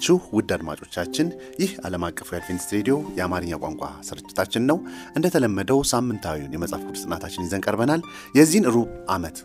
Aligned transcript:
ሰነበታችሁ 0.00 0.34
ውድ 0.36 0.50
አድማጮቻችን። 0.54 1.26
ይህ 1.60 1.70
ዓለም 1.86 2.02
አቀፉ 2.06 2.28
የአድቬንቲስት 2.32 2.70
ሬዲዮ 2.76 2.94
የአማርኛ 3.18 3.52
ቋንቋ 3.62 3.82
ስርጭታችን 4.08 4.62
ነው። 4.70 4.78
እንደተለመደው 5.16 5.78
ሳምንታዊውን 5.90 6.54
የመጽሐፍ 6.56 6.82
ቅዱስ 6.88 7.02
ጥናታችን 7.06 7.44
ይዘን 7.46 7.62
ቀርበናል። 7.66 8.00
የዚህን 8.38 8.66
ሩብ 8.74 8.86
ዓመት 9.14 9.36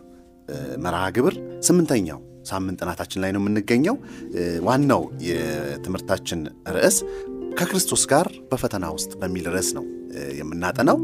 መርሃ 0.84 1.02
ግብር 1.16 1.34
ስምንተኛው 1.68 2.20
ሳምንት 2.50 2.78
ጥናታችን 2.82 3.22
ላይ 3.24 3.30
ነው 3.34 3.40
የምንገኘው። 3.42 3.96
ዋናው 4.66 5.02
የትምህርታችን 5.28 6.40
ርዕስ 6.76 6.98
ከክርስቶስ 7.58 8.04
ጋር 8.12 8.26
በፈተና 8.50 8.86
ውስጥ 8.96 9.12
በሚል 9.20 9.46
ርዕስ 9.54 9.70
ነው 9.78 9.84
የምናጠናው። 10.40 10.98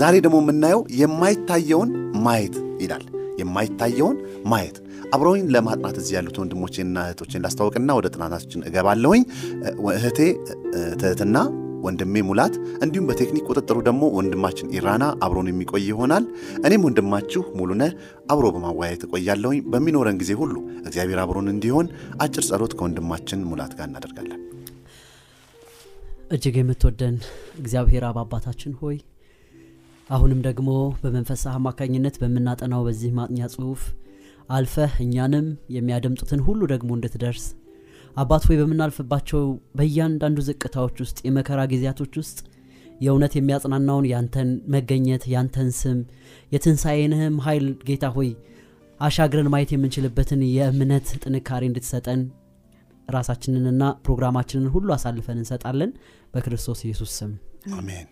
ዛሬ 0.00 0.14
ደግሞ 0.26 0.38
የምናየው 0.44 0.82
የማይታየውን 1.00 1.92
ማየት 2.26 2.56
ይላል። 2.84 3.06
የማይታየውን 3.40 4.16
ማየት 4.46 4.76
አብረውኝ 5.12 5.42
ለማጥናት 5.54 5.96
እዚህ 6.00 6.14
ያሉት 6.16 6.36
ወንድሞቼና 6.40 6.96
እህቶቼን 7.06 7.42
ላስታወቅና 7.44 7.90
ወደ 7.98 8.06
ጥናታችን 8.14 8.64
እገባለሁኝ። 8.68 9.22
እህቴ 9.94 10.18
ትህትና፣ 11.00 11.36
ወንድሜ 11.84 12.14
ሙላት 12.28 12.54
እንዲሁም 12.84 13.04
በቴክኒክ 13.08 13.44
ቁጥጥሩ 13.50 13.76
ደግሞ 13.86 14.04
ወንድማችን 14.16 14.70
ኢራና 14.76 15.04
አብሮን 15.24 15.48
የሚቆይ 15.50 15.84
ይሆናል። 15.90 16.24
እኔም 16.66 16.84
ወንድማችሁ 16.86 17.42
ሙሉነህ 17.58 17.92
አብሮ 18.32 18.46
በማወያየት 18.54 19.02
እቆያለሁኝ። 19.06 19.60
በሚኖረን 19.72 20.18
ጊዜ 20.22 20.32
ሁሉ 20.40 20.54
እግዚአብሔር 20.82 21.20
አብሮን 21.24 21.50
እንዲሆን 21.52 21.88
አጭር 22.20 22.44
ጸሎት 22.48 22.74
ከወንድማችን 22.78 23.46
ሙላት 23.50 23.74
ጋር 23.78 23.86
እናደርጋለን። 23.90 24.42
እጅግ 26.30 26.56
የምትወደን 26.60 27.14
እግዚአብሔር 27.60 28.04
አብ 28.08 28.18
አባታችን 28.22 28.74
ሆይ 28.80 28.98
አሁንም 30.10 30.40
ደግሞ 30.46 30.68
በመንፈስ 31.00 31.42
አማካኝነት 31.52 32.16
በምናጠናው 32.20 32.82
በዚህ 32.86 33.10
ማጥኛ 33.16 33.40
ጽሑፍ 33.54 33.82
አልፈህ 34.48 34.92
እኛንም 35.04 35.46
የሚያደምጡትን 35.74 36.40
ሁሉ 36.46 36.60
ደግሞ 36.72 36.90
እንድትደርስ። 36.96 37.46
አባት 38.16 38.44
ሆይ 38.48 38.56
በምናልፍባቸው 38.60 39.42
በእያንዳንዱ 39.78 40.38
ዝቅታዎች 40.46 40.96
ውስጥ 41.04 41.18
የመከራ 41.26 41.60
ጊዜያቶች 41.72 42.14
ውስጥ 42.20 42.38
የእውነት 43.00 43.32
የሚያጽናናውን 43.38 44.06
ያንተን 44.12 44.48
መገኘት 44.74 45.24
ያንተን 45.32 45.68
ስም 45.80 45.98
የትንሣኤንህም 46.52 47.36
ኃይል 47.44 47.66
ጌታ 47.88 48.06
ሆይ 48.16 48.30
አሻግረን 49.00 49.50
ማየት 49.52 49.72
የምንችልበትን 49.74 50.40
የእምነት 50.48 51.08
ጥንካሬ 51.22 51.64
እንድትሰጠን 51.68 52.22
ራሳችንንና 53.08 53.82
ፕሮግራማችንን 54.04 54.72
ሁሉ 54.74 54.88
አሳልፈን 54.96 55.38
እንሰጣለን። 55.42 55.92
በክርስቶስ 56.34 56.80
ኢየሱስ 56.86 57.12
ስም። 57.18 57.30
አሜን። 57.74 58.08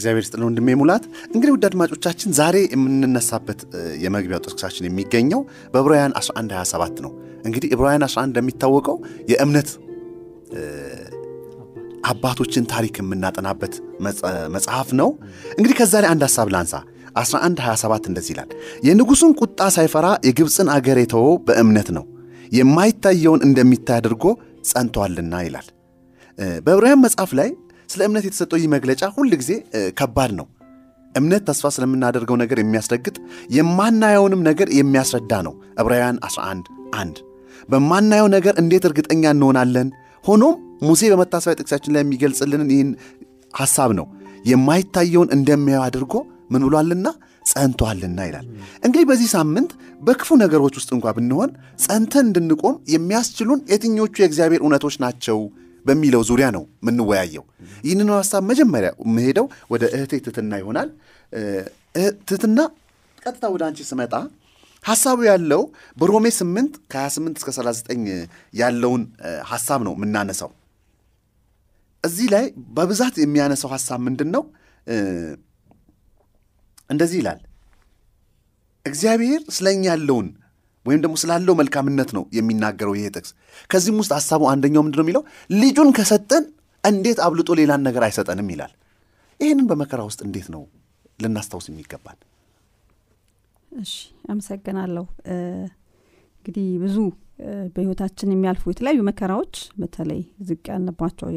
እግዚአብሔር 0.00 0.24
ስጥልን 0.26 0.46
ወንድሜ 0.48 0.68
ሙላት። 0.80 1.04
እንግዲህ 1.28 1.52
ውድ 1.54 1.64
አድማጮቻችን 1.68 2.30
ዛሬ 2.38 2.56
የምንነሳበት 2.74 3.60
የመግቢያው 4.04 4.42
ጥቅሳችን 4.46 4.86
የሚገኘው 4.88 5.40
በዕብራውያን 5.72 6.14
11 6.20 6.54
27 6.58 7.02
ነው። 7.06 7.12
እንግዲህ 7.46 7.68
ዕብራውያን 7.76 8.04
11 8.06 8.30
እንደሚታወቀው 8.30 8.96
የእምነት 9.32 9.70
አባቶችን 12.10 12.64
ታሪክ 12.72 12.94
የምናጠናበት 13.00 13.74
መጽሐፍ 14.54 14.88
ነው። 15.00 15.08
እንግዲህ 15.56 15.74
ከዛ 15.80 15.94
ላይ 16.02 16.08
አንድ 16.12 16.22
ሀሳብ 16.28 16.48
ላንሳ። 16.54 16.74
11 17.20 17.60
27 17.64 18.08
እንደዚህ 18.10 18.32
ይላል፣ 18.34 18.50
የንጉሡን 18.86 19.32
ቁጣ 19.40 19.60
ሳይፈራ 19.76 20.06
የግብፅን 20.26 20.68
አገር 20.74 20.98
የተወው 21.02 21.34
በእምነት 21.46 21.88
ነው፣ 21.96 22.04
የማይታየውን 22.52 23.42
እንደሚታይ 23.46 23.98
አድርጎ 23.98 24.24
ጸንቷልና 24.70 25.34
ይላል። 25.46 25.66
በዕብራውያን 26.64 27.02
መጽሐፍ 27.04 27.30
ላይ 27.38 27.50
ስለ 27.90 28.00
እምነት 28.08 28.24
የተሰጠው 28.26 28.58
ይህ 28.60 28.68
መግለጫ 28.74 29.02
ሁል 29.14 29.30
ጊዜ 29.40 29.52
ከባድ 30.00 30.32
ነው። 30.40 30.46
እምነት 31.14 31.42
ተስፋ 31.48 31.66
ስለምናደርገው 31.76 32.36
ነገር 32.42 32.58
የሚያስረግጥ 32.60 33.16
የማናየውንም 33.56 34.42
ነገር 34.48 34.68
የሚያስረዳ 34.78 35.32
ነው። 35.46 35.54
ዕብራውያን 35.82 36.18
11 36.26 36.68
1 36.98 37.18
በማናየው 37.68 38.28
ነገር 38.36 38.54
እንዴት 38.62 38.84
እርግጠኛ 38.88 39.24
እንሆናለን? 39.34 39.88
ሆኖም 40.24 40.54
ሙሴ 40.82 41.02
በመታሰቢያ 41.12 41.58
ጥቅሳችን 41.60 41.92
ላይ 41.94 42.02
የሚገልጽልንን 42.04 42.70
ይህን 42.74 42.90
ሐሳብ 43.54 43.90
ነው። 43.98 44.06
የማይታየውን 44.50 45.32
እንደሚያየው 45.36 45.84
አድርጎ 45.86 46.14
ምን 46.52 46.62
ብሏልና 46.66 47.08
ጸንቷልና 47.46 48.20
ይላል። 48.28 48.46
እንግዲህ 48.86 49.04
በዚህ 49.10 49.28
ሳምንት 49.34 49.70
በክፉ 50.00 50.36
ነገሮች 50.42 50.74
ውስጥ 50.78 50.90
እንኳ 50.96 51.12
ብንሆን 51.16 51.50
ጸንተን 51.84 52.26
እንድንቆም 52.28 52.76
የሚያስችሉን 52.94 53.60
የትኞቹ 53.72 54.14
የእግዚአብሔር 54.22 54.62
እውነቶች 54.64 54.96
ናቸው 55.04 55.38
በሚለው 55.86 56.22
ዙሪያ 56.28 56.46
ነው 56.56 56.64
የምንወያየው። 56.82 57.44
ይህንን 57.84 58.10
ሀሳብ 58.16 58.42
መጀመሪያ 58.50 58.90
የምሄደው 59.04 59.46
ወደ 59.72 59.84
እህቴ 59.96 60.12
ትትና 60.26 60.52
ይሆናል። 60.62 60.88
ትትና 62.30 62.58
ቀጥታ 63.22 63.44
ወደ 63.54 63.62
አንቺ 63.68 63.80
ስመጣ 63.90 64.14
ሀሳቡ 64.84 65.18
ያለው 65.28 65.62
በሮሜ 65.96 66.26
8 66.34 66.78
ከ28 66.92 67.40
እስከ 67.40 67.50
39 67.56 68.06
ያለውን 68.54 69.02
ሀሳብ 69.50 69.80
ነው 69.86 69.94
የምናነሳው። 69.96 70.50
እዚህ 72.04 72.26
ላይ 72.34 72.44
በብዛት 72.76 73.14
የሚያነሳው 73.22 73.70
ሀሳብ 73.74 74.00
ምንድን 74.06 74.30
ነው? 74.36 74.42
እንደዚህ 76.90 77.18
ይላል። 77.20 77.40
እግዚአብሔር 78.86 79.40
ስለኛ 79.56 79.82
ያለውን 79.92 80.28
ወይም 80.86 81.00
ደግሞ 81.02 81.14
ስላለው 81.22 81.54
መልካምነት 81.58 82.10
ነው 82.16 82.24
የሚናገረው 82.36 82.94
ይሄ 82.98 83.06
ጥቅስ። 83.16 83.30
ከዚህም 83.70 83.98
ውስጥ 84.00 84.12
ሀሳቡ 84.18 84.42
አንደኛው 84.52 84.82
ምንድን 84.84 84.98
ነው 85.00 85.06
የሚለው 85.06 85.22
ልጁን 85.54 85.90
ከሰጠን 85.96 86.44
እንዴት 86.84 87.18
አብልጦ 87.24 87.50
ሌላን 87.58 87.82
ነገር 87.88 88.02
አይሰጠንም 88.06 88.48
ይላል። 88.52 88.72
ይህንን 89.40 89.66
በመከራ 89.70 90.00
ውስጥ 90.08 90.20
እንዴት 90.26 90.46
ነው 90.54 90.62
ልናስታውስ 91.18 91.66
የሚገባል? 91.70 92.18
እሺ፣ 93.72 93.92
አመሰግናለሁ። 94.32 95.04
እንግዲህ 96.36 96.68
ብዙ 96.82 96.96
በህይወታችን 97.74 98.32
የሚያልፉ 98.32 98.64
የተለያዩ 98.70 99.00
መከራዎች 99.08 99.52
በተለይ 99.80 100.18
ዝቅ 100.48 100.64
ያልንባቸው 100.72 101.28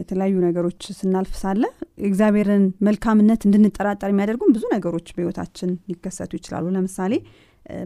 የተለያዩ 0.00 0.34
ነገሮች 0.44 0.82
ስናልፍ 0.98 1.32
ሳለ 1.40 1.62
እግዚአብሔርን 2.08 2.64
መልካምነት 2.88 3.40
እንድንጠራጠር 3.46 4.10
የሚያደርጉን 4.12 4.52
ብዙ 4.56 4.64
ነገሮች 4.74 5.08
በህይወታችን 5.14 5.70
ሊከሰቱ 5.88 6.32
ይችላሉ። 6.38 6.66
ለምሳሌ 6.76 7.12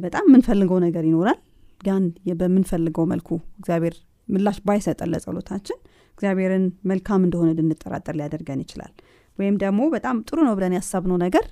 በጣም 0.00 0.24
የምንፈልገው 0.28 0.78
ነገር 0.86 1.04
ይኖራል። 1.08 1.38
ያን 1.80 2.04
በምንፈልገው 2.40 3.04
መልኩ 3.12 3.28
እግዚአብሔር 3.60 3.94
ምላሽ 4.28 4.58
ባይሰጠን 4.66 5.10
ለጸሎታችን 5.12 5.78
እግዚአብሔርን 6.14 6.64
መልካም 6.90 7.20
እንደሆነ 7.26 7.48
እንድንጠራጠር 7.54 8.14
ሊያደርገን 8.18 8.60
ይችላል። 8.64 8.92
ወይም 9.38 9.56
ደግሞ 9.62 9.80
በጣም 9.94 10.16
ጥሩ 10.28 10.38
ነው 10.46 10.54
ብለን 10.58 10.74
ያሰብነው 10.76 11.18
ነገር 11.24 11.44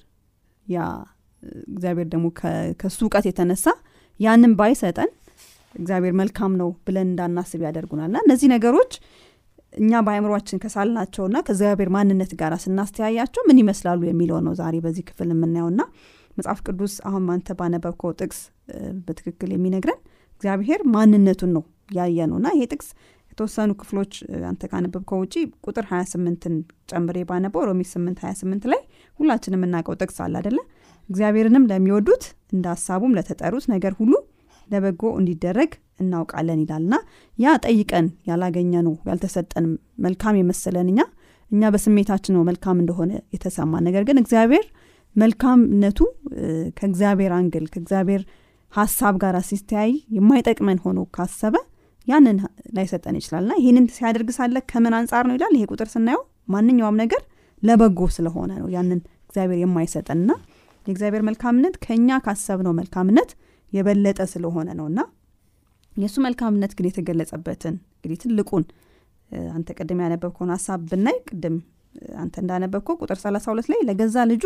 ያ 0.66 0.78
እግዚአብሔር 1.72 2.06
ደግሞ 2.14 2.26
ከሱ 2.80 2.98
እውቀት 3.06 3.26
የተነሳ 3.28 3.66
ያንን 4.20 4.52
ባይሰጠን 4.58 5.10
እግዚአብሔር 5.74 6.14
መልካም 6.20 6.52
ነው 6.60 6.68
ብለን 6.86 7.06
እንዳናስብ 7.10 7.60
ያደርጉናልና 7.66 8.18
እነዚህ 8.24 8.48
ነገሮች 8.54 8.92
እኛ 9.76 10.00
በአእምሯችን 10.06 10.60
ከሳልናቸውና 10.62 11.36
ከእግዚአብሔር 11.46 11.88
ማንነት 11.94 12.32
ጋር 12.40 12.52
ስናስተያያቸው 12.64 13.42
ምን 13.48 13.60
ይመስላሉ 13.62 14.00
የሚለው 14.08 14.38
ነው 14.46 14.52
ዛሬ 14.60 14.74
በዚህ 14.84 15.04
ክፍል 15.08 15.28
የምናየውና 15.34 15.82
መጽሐፍ 16.36 16.60
ቅዱስ 16.66 16.94
አሁን 17.08 17.24
አንተ 17.34 17.56
ባነበብከው 17.58 18.12
ጥቅስ 18.20 18.38
በትክክል 19.06 19.50
የሚነግረን 19.54 19.98
እግዚአብሔር 20.36 20.80
ማንነቱን 20.94 21.50
ነው 21.56 21.64
ያየ 21.98 22.26
ነውና 22.30 22.48
ይሄ 22.54 22.64
ጥቅስ 22.72 22.88
የተወሰኑ 23.30 23.70
ክፍሎች 23.80 24.12
አንተ 24.50 24.62
ካነበብከው 24.70 25.18
ውጪ 25.22 25.34
ቁጥር 25.66 25.84
28ን 25.92 26.54
ጨምሬ 26.90 27.18
ባነበው 27.30 27.62
ሮሜ 27.68 27.82
8 27.90 28.20
28 28.24 28.68
ላይ 28.72 28.82
ሁላችን 29.18 29.56
የምናውቀው 29.56 29.96
ጥቅስ 30.02 30.18
አለ 30.26 30.34
አደለ 30.40 30.58
እግዚአብሔርንም 31.08 31.66
ለሚወዱት 31.70 32.24
እንደ 32.54 32.66
ሀሳቡም 32.74 33.14
ለተጠሩት 33.18 33.66
ነገር 33.74 33.94
ሁሉ 34.00 34.12
ለበጎ 34.68 35.02
እንዲደረግ 35.20 35.70
እናውቃለን 36.02 36.60
ይላልና 36.62 36.94
ያ 37.38 37.56
ጠይቀን 37.66 38.06
ያላገኘ 38.30 38.72
ነው 38.86 38.94
ያልተሰጠን 39.10 39.66
መልካም 40.06 40.38
የመሰለን 40.40 40.88
እኛ 40.92 41.00
እኛ 41.50 41.70
በስሜታችን 41.74 42.34
ነው 42.36 42.42
መልካም 42.48 42.76
እንደሆነ 42.82 43.12
የተሰማን። 43.34 43.84
ነገር 43.88 44.02
ግን 44.08 44.20
እግዚአብሔር 44.22 44.64
መልካምነቱ 45.16 45.98
ከእግዚአብሔር 46.78 47.32
angle 47.38 47.66
ከእግዚአብሔር 47.72 48.22
ሀሳብ 48.72 49.14
ጋር 49.22 49.36
ሲተያይ 49.48 49.92
የማይጠቅመን 50.16 50.78
ሆኖ 50.84 51.00
ካሰበ 51.16 51.56
ያንን 52.06 52.38
ላይሰጠን 52.76 53.16
ይችላልና 53.20 53.52
ይህንን 53.60 53.84
ሲያደርግ 53.94 54.30
ሳለ 54.36 54.56
ከምን 54.70 54.94
አንጻር 54.98 55.24
ነው 55.28 55.34
ይላል? 55.36 55.52
ይሄ 55.56 55.64
ቁጥር 55.72 55.88
ስናየው 55.92 56.22
ማንኛውም 56.54 56.96
ነገር 57.02 57.22
ለበጎ 57.62 58.00
ስለሆነ 58.16 58.50
ነው 58.62 58.68
ያንን 58.74 58.98
እግዚአብሔር 59.26 59.58
የማይሰጠንና 59.62 60.30
የእግዚአብሔር 60.86 61.22
መልካምነት 61.28 61.74
ከእኛ 61.84 62.18
ካሰብነው 62.24 62.72
መልካምነት 62.80 63.30
የበለጠ 63.72 64.20
ስለሆነ 64.32 64.68
ነው። 64.80 64.86
እና 64.90 65.00
የእሱ 65.92 66.16
መልካምነት 66.26 66.72
ግን 66.76 66.86
የተገለጸበትን 66.88 67.74
እንግዲህ 67.96 68.18
ትልቁን 68.24 68.64
አንተ 69.52 69.68
ቅድም 69.78 70.00
ያነበብከውን 70.04 70.50
ሀሳብ 70.54 70.80
ብናይ 70.90 71.16
ቅድም 71.28 71.56
አንተ 72.22 72.34
እንዳነበብከው 72.42 72.94
ቁጥር 73.02 73.18
32 73.22 73.70
ላይ 73.72 73.80
ለገዛ 73.88 74.16
ልጁ 74.30 74.44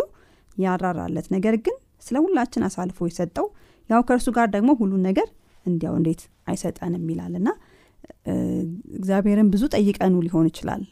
ያራራለት። 0.59 1.27
ነገር 1.35 1.55
ግን 1.65 1.77
ስለ 2.07 2.17
ሁላችን 2.25 2.65
አሳልፎ 2.69 3.09
የሰጠው 3.09 3.47
ያው 3.91 4.01
ከእርሱ 4.09 4.29
ጋር 4.37 4.49
ደግሞ 4.55 4.71
ሁሉን 4.81 5.03
ነገር 5.09 5.29
እንዲያው 5.67 5.95
እንዴት 6.01 6.21
አይሰጠንም 6.51 7.05
ይላል። 7.13 7.33
እና 7.41 7.49
እግዚአብሔርን 8.97 9.49
ብዙ 9.53 9.63
ጠይቀኑ 9.75 10.15
ሊሆን 10.27 10.47
ይችላል። 10.51 10.83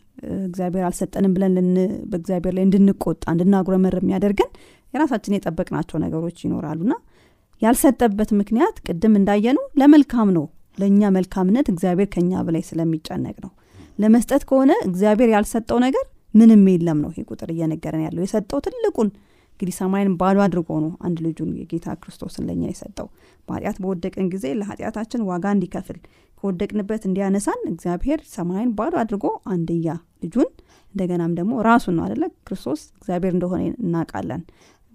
እግዚአብሔር 0.45 0.85
አልሰጠንም 0.89 1.33
ብለን 1.37 1.55
በእግዚአብሔር 2.11 2.55
ላይ 2.57 2.65
እንድንቆጣ 2.67 3.25
እንድናጉረመር 3.35 3.95
የሚያደርገን 4.01 4.51
የራሳችን 4.95 5.37
የጠበቅናቸው 5.37 5.97
ነገሮች 6.05 6.39
ይኖራሉና 6.45 6.95
ያልሰጠበት 7.63 8.31
ምክንያት 8.41 8.77
ቅድም 8.87 9.15
እንዳየኑ 9.21 9.59
ለመልካም 9.81 10.31
ነው። 10.37 10.45
ለእኛ 10.79 11.11
መልካምነት 11.15 11.67
እግዚአብሔር 11.73 12.09
ከኛ 12.15 12.43
በላይ 12.47 12.63
ስለሚጨነቅ 12.69 13.37
ነው። 13.45 13.53
ለመስጠት 13.99 14.43
ከሆነ 14.49 14.73
እግዚአብሔር 14.89 15.31
ያልሰጠው 15.35 15.79
ነገር 15.85 16.05
ምንም 16.35 16.65
የለም 16.73 16.99
ነው 17.05 17.11
ይሄ 17.13 17.23
ቁጥር 17.31 17.51
እየነገረን 17.55 18.03
ያለው። 18.07 18.23
የሰጠው 18.25 18.59
ትልቁን 18.67 19.09
እንግዲህ 19.57 19.75
ሰማይን 19.79 20.11
ባዶ 20.21 20.39
አድርጎ 20.45 20.69
ነው 20.83 20.91
አንድ 21.07 21.19
ልጁን 21.27 21.51
የጌታ 21.61 21.95
ክርስቶስን 22.01 22.45
ለእኛ 22.49 22.63
የሰጠው። 22.71 23.07
በኃጢአት 23.49 23.77
በወደቅን 23.83 24.27
ጊዜ 24.33 24.47
ለኃጢአታችን 24.59 25.25
ዋጋ 25.29 25.45
እንዲከፍል 25.55 25.99
ከወደቅንበት 26.41 27.03
እንዲያነሳን 27.09 27.61
እግዚአብሔር 27.71 28.21
ሰማይን 28.33 28.71
ባዶ 28.79 28.95
አድርጎ 29.03 29.25
አንድያ 29.53 29.91
ልጁን 30.25 30.51
እንደገናም 30.95 31.33
ደግሞ 31.39 31.53
ራሱን 31.69 31.95
ነው 31.97 32.05
አደለ 32.07 32.25
ክርስቶስ 32.47 32.83
እግዚአብሔር 32.99 33.33
እንደሆነ 33.37 33.63
እናውቃለን። 33.83 34.43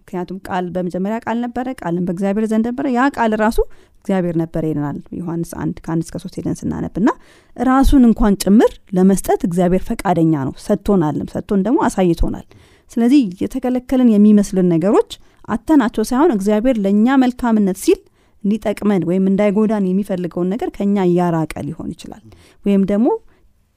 ምክንያቱም 0.01 0.37
ቃል 0.47 0.65
በመጀመሪያ 0.75 1.17
ቃል 1.25 1.37
ነበረ 1.43 1.67
ቃልን 1.81 2.05
በእግዚአብሔር 2.07 2.45
ዘንድ 2.51 2.65
ነበረ። 2.69 2.85
ያ 2.95 3.03
ቃል 3.17 3.33
ራሱ 3.41 3.59
እግዚአብሔር 4.01 4.35
ነበረ 4.41 4.63
ይለናል 4.69 4.97
ዮሐንስ 5.19 5.51
አንድ 5.63 5.75
ከአንድ 5.83 6.03
እስከ 6.05 6.17
ሶስት 6.23 6.35
ሄደን 6.39 6.57
ስናነብ። 6.59 6.95
እና 7.01 7.09
ራሱን 7.57 8.03
እንኳን 8.09 8.35
ጭምር 8.43 8.71
ለመስጠት 8.97 9.41
እግዚአብሔር 9.47 9.83
ፈቃደኛ 9.89 10.33
ነው። 10.47 10.53
ሰጥቶናልም 10.65 11.29
ሰጥቶን 11.33 11.63
ደግሞ 11.67 11.79
አሳይቶናል 11.87 12.47
ስለዚህ 12.91 13.21
የተከለከልን 13.43 14.09
የሚመስልን 14.13 14.67
ነገሮች 14.73 15.11
አተናቸው 15.47 16.03
ሳይሆን 16.09 16.33
እግዚአብሔር 16.35 16.77
ለእኛ 16.83 17.15
መልካምነት 17.23 17.77
ሲል 17.83 17.99
እንዲጠቅመን 18.43 19.01
ወይም 19.09 19.25
እንዳይጎዳን 19.31 19.87
የሚፈልገውን 19.89 20.51
ነገር 20.53 20.69
ከኛ 20.77 21.03
እያራቀ 21.09 21.53
ሊሆን 21.67 21.89
ይችላል። 21.93 22.23
ወይም 22.65 22.83
ደግሞ 22.91 23.07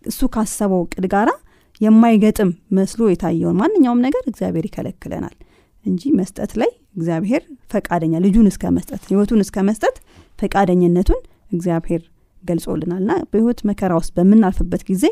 እሱ 0.05 0.21
ካሰበው 0.35 0.83
ቅድ 0.95 1.07
ጋራ 1.13 1.31
የማይገጥም 1.81 2.51
መስሎ 2.77 3.03
የታየውን 3.11 3.59
ማንኛውም 3.61 4.03
ነገር 4.07 4.23
እግዚአብሔር 4.31 4.65
ይከለክለናል 4.69 5.37
እንጂ 5.87 6.03
መስጠት 6.19 6.53
ላይ 6.61 6.71
እግዚአብሔር 6.97 7.43
ፈቃደኛ 7.73 8.15
ልጁን 8.25 8.49
እስከ 8.51 8.71
መስጠት 8.77 9.03
ህይወቱን 9.09 9.41
እስከ 9.45 9.65
መስጠት 9.69 9.97
ፈቃደኝነቱን 10.39 11.21
እግዚአብሔር 11.53 12.03
ገልጾልናል። 12.43 13.03
ና 13.09 13.17
በህይወት 13.31 13.61
መከራ 13.69 13.93
ውስጥ 14.01 14.13
በምናልፍበት 14.17 14.83
ጊዜ 14.91 15.05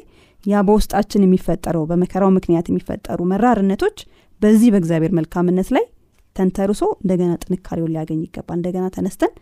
ያ 0.45 0.63
በውስጣችን 0.67 1.25
የሚፈጠረው 1.25 1.85
በመከራው 1.91 2.31
ምክንያት 2.37 2.67
የሚፈጠሩ 2.71 3.21
መራርነቶች 3.33 3.99
በዚህ 4.41 4.69
በእግዚአብሔር 4.75 5.13
መልካምነት 5.19 5.69
ላይ 5.77 5.85
ተንተርሶ 6.37 6.83
እንደገና 7.01 7.33
ጥንካሬውን 7.43 7.93
ሊያገኝ 7.95 8.21
ይገባል። 8.27 8.57
እንደገና 8.59 8.87
ተነስተን 8.95 9.33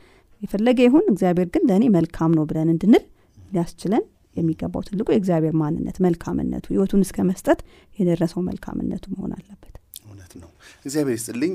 የፈለገ 0.43 0.79
ይሁን 0.87 1.05
እግዚአብሔር 1.13 1.49
ግን 1.55 1.63
ለእኔ 1.69 1.85
መልካም 1.97 2.33
ነው 2.39 2.45
ብለን 2.51 2.69
እንድንል 2.75 3.05
ሊያስችለን 3.51 4.05
የሚገባው 4.37 4.83
ትልቁ 4.89 5.07
የእግዚአብሔር 5.13 5.55
ማንነት 5.61 5.97
መልካምነቱ 6.05 6.67
ህይወቱን 6.73 7.03
እስከ 7.07 7.19
መስጠት 7.31 7.61
የደረሰው 7.99 8.43
መልካምነቱ 8.49 9.05
መሆን 9.15 9.33
አለበት። 9.37 9.75
እውነት 10.05 10.33
ነው። 10.43 10.51
እግዚአብሔር 10.87 11.17
ይስጥልኝ 11.19 11.55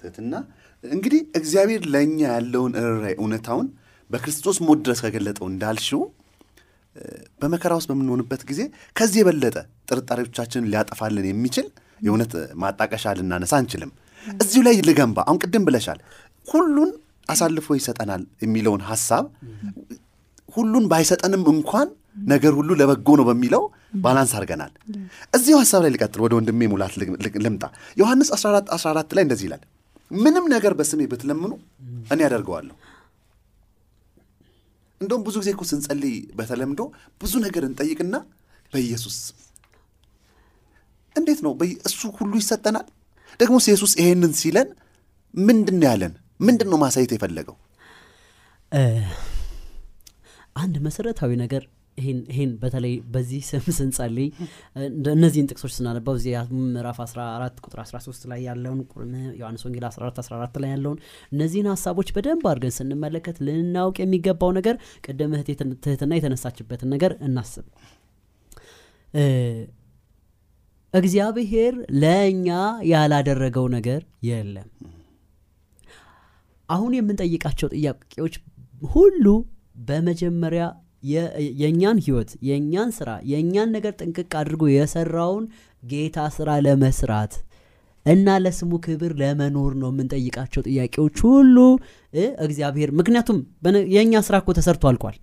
ትህትና። 0.00 0.32
እንግዲህ 0.84 1.20
እግዚአብሔር 1.38 1.82
ለእኛ 1.94 2.18
ያለውን 2.32 2.72
ርራይ 2.88 3.14
እውነታውን 3.18 3.68
በክርስቶስ 4.10 4.58
ሞት 4.66 4.80
ድረስ 4.84 5.00
ከገለጠው 5.04 5.46
እንዳልሽው 5.50 6.02
በመከራ 7.40 7.72
ውስጥ 7.78 7.88
በምንሆንበት 7.90 8.42
ጊዜ 8.50 8.60
ከዚህ 8.96 9.18
የበለጠ 9.20 9.56
ጥርጣሬዎቻችንን 9.90 10.68
ሊያጠፋልን 10.72 11.26
የሚችል 11.30 11.66
የእውነት 12.00 12.32
ማጣቀሻ 12.62 13.14
ልናነሳ 13.18 13.52
አንችልም። 13.60 13.90
እዚሁ 14.40 14.60
ላይ 14.66 14.76
ልገንባ። 14.88 15.18
አሁን 15.26 15.38
ቅድም 15.44 15.64
ብለሻል 15.68 15.98
ሁሉን 16.46 16.90
አሳልፎ 17.28 17.68
ይሰጠናል 17.78 18.22
የሚለውን 18.44 18.82
ሀሳብ 18.90 19.24
ሁሉን 20.48 20.84
ባይሰጠንም 20.90 21.42
እንኳን 21.52 21.88
ነገር 22.32 22.52
ሁሉ 22.58 22.70
ለበጎ 22.80 23.08
ነው 23.18 23.24
በሚለው 23.28 23.62
balance 24.04 24.32
አድርገናል። 24.38 24.72
እዚሁ 25.36 25.56
ሀሳብ 25.62 25.80
ላይ 25.84 25.90
ልቀጥል 25.94 26.20
ወደ 26.24 26.32
ወንድሜ 26.38 26.60
ሙላት 26.72 26.94
ልምጣ። 27.44 27.64
ዮሐንስ 27.96 28.30
14 28.36 28.72
14 28.76 29.14
ላይ 29.18 29.24
እንደዚህ 29.26 29.46
ይላል 29.48 29.62
ምንም 30.10 30.44
ነገር 30.52 30.72
በስሜ 30.78 31.00
ብትለምኑ 31.10 31.52
እኔ 32.12 32.18
ያደርገዋለሁ 32.26 32.74
እንደውም 35.00 35.22
ብዙ 35.26 35.36
ጊዜ 35.42 35.50
እኮ 35.54 35.64
ስንጸልይ 35.70 36.16
በተለምዶ 36.38 36.80
ብዙ 37.22 37.32
ነገር 37.46 37.62
እንጠይቅና 37.68 38.14
በኢየሱስ 38.72 39.16
እንዴት 41.16 41.40
ነው? 41.46 41.52
እሱ 41.88 42.00
ሁሉ 42.18 42.32
ይሰጠናል? 42.42 42.86
ደግሞ 43.40 43.56
ኢየሱስ 43.68 43.92
ይሄንን 44.00 44.32
ሲለን 44.40 44.68
ምንድን 45.34 45.78
ያለን? 45.88 46.12
ምንድን 46.46 46.68
ነው 46.72 46.78
ማሳየት 46.84 47.12
የፈለገው? 47.16 47.56
አንድ 50.62 50.74
መሰረታዊ 50.86 51.32
ነገር 51.44 51.62
ይህን 52.00 52.50
በተለይ 52.62 52.94
በዚህ 53.08 53.42
ስም 53.48 53.64
ስንጸልይ 53.78 54.28
እነዚህን 55.12 55.48
ጥቅሶች 55.50 55.72
ስናነባው 55.76 56.16
እዚህ 56.18 56.32
ምዕራፍ 56.66 56.98
14 57.04 57.62
ቁጥር 57.64 57.80
13 57.84 58.28
ላይ 58.32 58.40
ያለውን 58.48 58.80
ዮሐንስ 59.40 59.64
ወንጌል 59.66 59.86
14 59.90 60.20
14 60.24 60.60
ላይ 60.64 60.70
ያለውን 60.74 60.98
እነዚህን 61.32 61.70
ሀሳቦች 61.72 62.10
በደንብ 62.16 62.44
አድርገን 62.50 62.76
ስንመለከት 62.78 63.38
ልናውቅ 63.48 63.96
የሚገባው 64.02 64.52
ነገር 64.58 64.76
ቅድም 65.06 65.34
ትህትና 65.84 66.12
የተነሳችበትን 66.18 66.90
ነገር 66.94 67.14
እናስብ። 67.20 67.66
እግዚአብሔር 70.94 71.74
ለእኛ 72.02 72.48
ያላደረገው 72.90 73.66
ነገር 73.74 74.00
የለም። 74.28 74.68
አሁን 76.68 76.92
የምንጠይቃቸው 76.96 77.68
ጥያቄዎች 77.74 78.34
ሁሉ 78.88 79.24
በመጀመሪያ 79.88 80.64
የእኛን 81.02 81.98
ህይወት 82.04 82.30
የእኛን 82.48 82.90
ስራ 82.96 83.10
የእኛን 83.30 83.70
ነገር 83.76 83.92
ጥንቅቅ 84.00 84.30
አድርጎ 84.40 84.62
የሰራውን 84.70 85.44
ጌታ 85.82 86.18
ስራ 86.36 86.50
ለመስራት 86.64 87.34
እና 88.06 88.36
ለስሙ 88.42 88.72
ክብር 88.84 89.12
ለመኖር 89.20 89.72
ነው 89.80 89.88
የምንጠይቃቸው 89.92 90.62
ጥያቄዎች 90.68 91.16
ሁሉ 91.26 91.56
እግዚአብሔር 92.44 92.90
ምክንያቱም 93.00 93.38
የእኛ 93.94 94.22
ስራ 94.26 94.36
እኮ 94.42 94.52
ተሰርቶ 94.58 94.84
አልቋል። 94.90 95.16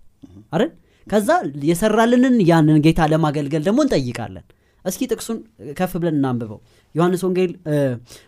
አይደል? 0.53 0.72
ከዛ 1.08 1.29
የሰራልንን 1.70 2.36
ያንን 2.50 2.77
ጌታ 2.86 3.01
ለማገልገል 3.12 3.63
ደግሞ 3.67 3.79
እንጠይቃለን። 3.86 4.46
እስኪ 4.86 5.01
ጥቅሱን 5.12 5.38
ከፍ 5.77 5.94
ብለን 6.01 6.15
እናንብበው። 6.20 6.60
ዮሐንስ 6.96 7.22
ወንጌል 7.27 7.51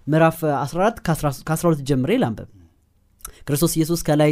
ምዕራፍ 0.08 0.40
14 0.60 1.02
ከ12 1.48 1.84
ጀምሬ 1.90 2.12
ላንብብ 2.24 2.50
ክርስቶስ 3.48 3.74
ኢየሱስ 3.78 4.02
ከላይ 4.08 4.32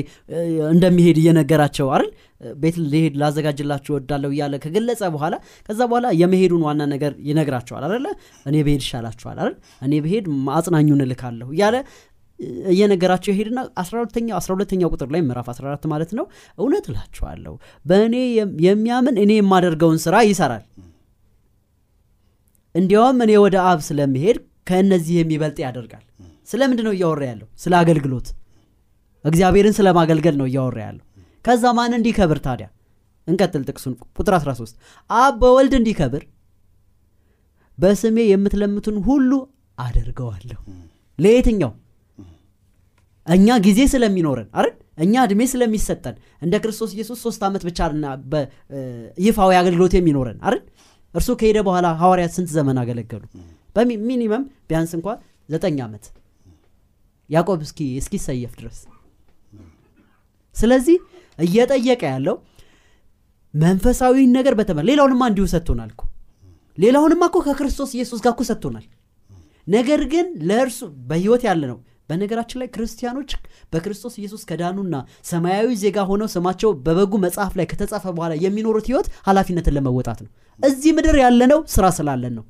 እንደሚሄድ 0.71 1.17
እየነገራቸው 1.21 1.89
አይደል? 1.95 2.09
ቤት 2.55 2.75
ሊሄድ 2.91 3.13
ላዘጋጅላችሁ 3.21 3.91
ወዳለው 3.95 4.31
እያለ 4.33 4.55
ከገለጸ 4.63 5.01
በኋላ 5.13 5.35
ከዛ 5.69 5.79
በኋላ 5.91 6.07
የመሄዱን 6.21 6.63
ዋና 6.67 6.81
ነገር 6.93 7.13
ይነግራቸዋል 7.29 7.85
አለ 7.89 8.05
እኔ 8.45 8.55
ብሄድ 8.65 8.81
ይሻላችኋል 8.85 9.37
አይደል? 9.39 9.55
እኔ 9.81 9.93
ብሄድ 10.05 10.25
አጽናኙን 10.57 11.03
እልካለሁ 11.05 11.47
እያለ 11.55 11.75
እየነገራቸው 12.69 13.31
ይሄድና 13.33 13.59
12ተኛው 13.81 14.37
12ተኛው 14.39 14.89
ቁጥር 14.93 15.09
ላይ 15.13 15.21
ምዕራፍ 15.27 15.47
14 15.51 15.85
ማለት 15.91 16.11
ነው። 16.17 16.25
እውነት 16.57 16.85
እላችኋለሁ 16.91 17.53
በእኔ 17.85 18.15
የሚያምን 18.65 19.15
እኔ 19.23 19.31
የማደርገውን 19.37 19.99
ስራ 20.05 20.15
ይሰራል። 20.29 20.65
እንዲያውም 22.75 23.19
እኔ 23.25 23.33
ወደ 23.43 23.57
አብ 23.69 23.79
ስለሚሄድ 23.87 24.37
ከእነዚህ 24.69 25.15
የሚበልጥ 25.19 25.57
ያደርጋል። 25.65 26.03
ስለምንድን 26.47 26.85
ነው 26.87 26.93
እያወራ 26.95 27.23
ያለው? 27.29 27.47
ስለ 27.63 27.73
አገልግሎት 27.81 28.27
እግዚአብሔርን 29.25 29.75
ስለማገልገል 29.77 30.35
ነው 30.39 30.47
እያወራ 30.49 30.77
ያለው። 30.87 31.05
ከዛ 31.45 31.63
ማን 31.77 31.93
እንዲከብር 31.97 32.39
ታዲያ? 32.45 32.67
እንቀጥል 33.27 33.63
ጥቅሱን 33.69 33.93
ቁጥር 34.17 34.33
13 34.37 34.75
አብ 35.09 35.35
በወልድ 35.41 35.73
እንዲከብር 35.79 36.23
በስሜ 37.77 38.17
የምትለምቱን 38.31 38.97
ሁሉ 39.07 39.31
አደርገዋለሁ። 39.77 40.59
ለየትኛው? 41.19 41.71
እኛ 43.27 43.47
ጊዜ 43.65 43.79
ስለሚኖረን 43.93 44.49
አይደል? 44.57 44.73
እኛ 45.03 45.13
እድሜ 45.27 45.41
ስለሚሰጠን። 45.53 46.15
እንደ 46.41 46.55
ክርስቶስ 46.63 46.91
ኢየሱስ 46.95 47.19
ሶስት 47.25 47.41
ዓመት 47.47 47.63
ብቻ 47.69 47.79
ይፋዊ 49.25 49.51
አገልግሎት 49.61 49.93
የሚኖረን 49.97 50.37
አይደል? 50.45 50.61
እርሱ 51.13 51.29
ከሄደ 51.39 51.57
በኋላ 51.67 51.87
ሐዋርያት 52.01 52.31
ስንት 52.37 52.49
ዘመን 52.57 52.77
አገለገሉ? 52.81 53.23
በሚኒመም 53.75 54.43
ቢያንስ 54.69 54.91
እንኳ 54.97 55.07
ዘጠኝ 55.49 55.77
ዓመት 55.85 56.05
ያዕቆብ 57.29 57.59
እስኪ 57.65 57.79
እስኪሰየፍ 58.01 58.53
ድረስ 58.59 58.79
ስለዚህ 60.55 60.97
እየጠየቀ 61.39 62.01
ያለው 62.13 62.35
መንፈሳዊ 63.53 64.15
ነገር 64.37 64.53
በተመ 64.59 64.79
ሌላውንማ 64.89 65.23
እንዲሁ 65.31 65.45
ሰጥቶናል 65.51 65.89
እኮ። 65.93 66.01
ሌላውንማ 66.77 67.23
እኮ 67.29 67.37
ከክርስቶስ 67.45 67.91
ኢየሱስ 67.97 68.19
ጋር 68.25 68.33
እኮ 68.35 68.43
ሰጥቶናል። 68.49 68.85
ነገር 69.67 70.01
ግን 70.13 70.25
ለእርሱ 70.49 70.79
በህይወት 71.09 71.43
ያለ 71.47 71.61
ነው። 71.71 71.77
በነገራችን 72.09 72.59
ላይ 72.61 72.67
ክርስቲያኖች 72.73 73.29
በክርስቶስ 73.73 74.13
ኢየሱስ 74.19 74.41
ከዳኑና 74.49 74.95
ሰማያዊ 75.29 75.69
ዜጋ 75.83 75.97
ሆነው 76.09 76.27
ስማቸው 76.33 76.71
በበጉ 76.85 77.13
መጽሐፍ 77.23 77.53
ላይ 77.59 77.65
ከተጻፈ 77.71 78.05
በኋላ 78.17 78.33
የሚኖሩት 78.43 78.87
ህይወት 78.89 79.07
ኃላፊነትን 79.27 79.75
ለመወጣት 79.77 80.19
ነው። 80.25 80.29
እዚህ 80.59 80.91
ምድር 80.97 81.17
ያለነው 81.23 81.61
ስራ 81.75 81.85
ስላለን 81.97 82.35
ነው። 82.39 82.45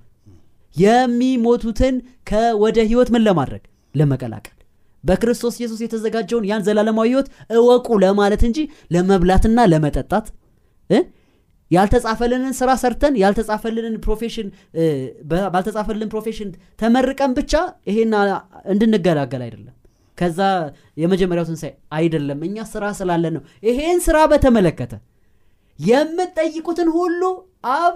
የሚሞቱትን 0.76 1.96
ከወደ 2.30 2.78
ህይወት 2.90 3.10
ምን 3.16 3.26
ለማድረግ? 3.28 3.64
ለመቀላቀል 3.96 4.58
በክርስቶስ 5.06 5.56
ኢየሱስ 5.60 5.80
የተዘጋጀውን 5.84 6.48
ያን 6.50 6.66
ዘላለማዊ 6.68 7.08
ህይወት 7.12 7.28
እወቁ 7.58 7.88
ለማለት 8.04 8.44
እንጂ 8.48 8.60
ለመብላትና 8.92 9.60
ለመጠጣት? 9.72 10.28
ያልተጻፈልንን 11.72 12.54
ስራ 12.58 12.72
ሰርተን 12.82 13.14
ያልተጻፈልንን 13.22 13.96
profession 14.04 14.48
ባልተጻፈልን 15.54 16.10
profession 16.12 16.50
ተመርቀን 16.82 17.32
ብቻ 17.38 17.54
ይሄን 17.90 18.12
አ- 18.20 18.42
እንድንገላገል 18.74 19.42
አይደለም። 19.46 19.74
ከዛ 20.18 20.40
የመጀመሪያው 21.02 21.46
ትንሣኤ 21.50 21.72
አይደለም። 21.98 22.40
እኛ 22.48 22.58
ስራ 22.70 22.86
ስላለን 23.00 23.34
ነው። 23.38 23.42
ይሄን 23.64 24.00
ስራ 24.06 24.18
በተመለከተ 24.32 24.94
የምትጠይቁትን 25.80 26.90
ሁሉ 26.98 27.22
አብ 27.76 27.96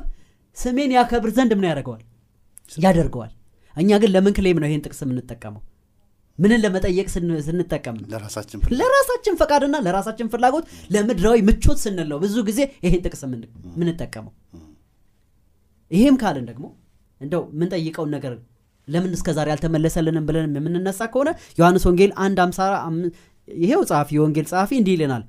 ስሜን 0.58 0.92
ያከብር 0.96 1.30
ዘንድ 1.36 1.51
ምን 1.58 1.68
ያደርገዋል? 1.70 2.01
ያደርገዋል። 2.78 3.32
እኛ 3.75 3.89
ግን 4.01 4.12
ለምን 4.16 4.34
ክሌም 4.38 4.58
ነው 4.62 4.68
ይሄን 4.70 4.84
ጥቅስ 4.86 5.00
የምንጠቀመው 5.06 5.62
ምንን 6.39 6.60
ለመጠየቅ 6.63 7.08
ስን- 7.13 7.41
ስንጠቀም? 7.46 7.96
ነው 8.00 8.08
ለራሳችን 8.79 9.36
ፈቃድና 9.39 9.75
ለራሳችን 9.86 10.27
ፍላጎት 10.34 10.65
ለምድራዊ 10.93 11.39
ምቾት 11.48 11.79
ስንል 11.84 12.08
ነው 12.12 12.19
ብዙ 12.24 12.36
ጊዜ 12.50 12.60
ይሄን 12.86 13.01
ጥቅስ 13.05 13.22
የምንጠቀመው 13.25 14.34
ይሄም 15.91 16.15
ካልን 16.22 16.46
ደግሞ 16.50 16.65
እንደው 17.22 17.43
የምንጠይቀውን 17.51 18.12
ነገር 18.15 18.34
ለምን 18.88 19.12
እስከ 19.15 19.29
ዛሬ 19.38 19.48
አልተመለሰልንም 19.53 20.25
ብለን 20.27 20.55
የምንነሳ 20.58 21.01
ከሆነ 21.12 21.29
ዮሐንስ 21.58 21.84
ወንጌል 21.89 22.12
አንድ 22.24 22.38
አምሳ 22.43 22.60
አም- 22.79 23.10
ይሄው 23.48 23.81
ጸሐፊ 23.89 24.10
የወንጌል 24.17 24.46
ጸሐፊ 24.51 24.72
እንዲህ 24.79 24.93
ይለናል። 24.96 25.24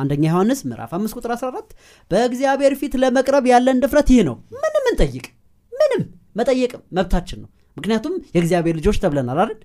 አንደኛ 0.00 0.24
ዮሐንስ 0.28 0.60
ምዕራፍ 0.68 0.90
5 0.96 1.16
ቁጥር 1.18 1.30
14 1.34 1.70
በእግዚአብሔር 2.10 2.74
ፊት 2.80 2.94
ለመቅረብ 3.02 3.44
ያለን 3.50 3.78
ድፍረት 3.84 4.08
ይህ 4.14 4.22
ነው። 4.28 4.36
ምንም 4.56 4.84
እንጠይቅ 4.90 5.26
ምንም 5.72 6.02
መጠየቅ 6.36 6.72
መብታችን 6.96 7.38
ነው 7.42 7.50
ምክንያቱም 7.78 8.14
የእግዚአብሔር 8.34 8.74
ልጆች 8.78 8.96
ተብለናል 9.02 9.38
አይደል? 9.42 9.58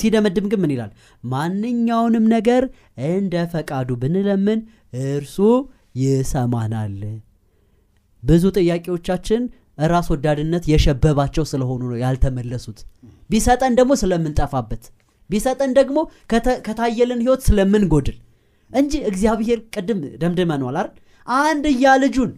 ሲደመድም 0.00 0.46
ግን 0.52 0.60
ምን 0.62 0.72
ይላል? 0.74 0.90
ማንኛውንም 1.24 2.24
ነገር 2.34 2.62
እንደ 3.12 3.44
ፈቃዱ 3.54 3.90
ብንለምን 4.02 4.60
እርሱ 5.08 5.36
ይሰማናል። 6.02 6.96
ብዙ 8.22 8.44
ጥያቄዎቻችን 8.58 9.42
ራስ 9.92 10.08
ወዳድነት 10.12 10.64
የሸበባቸው 10.70 11.44
ስለሆኑ 11.50 11.82
ነው 11.90 11.98
ያልተመለሱት። 12.02 12.78
ቢሰጠን 13.30 13.72
ደግሞ 13.78 13.92
ስለምንጠፋበት 14.02 14.84
ቢሰጠን 15.30 15.70
ደግሞ 15.78 15.98
ከታየልን 16.66 17.20
ህይወት 17.24 17.42
ስለምንጎድል 17.46 18.16
እንጂ 18.70 18.92
እግዚአብሔር 19.10 19.58
ቅድም 19.74 20.00
ደምድመነዋል 20.22 20.76
አይደል? 20.80 20.92
አንድያ 21.28 21.92
ልጁን 22.02 22.30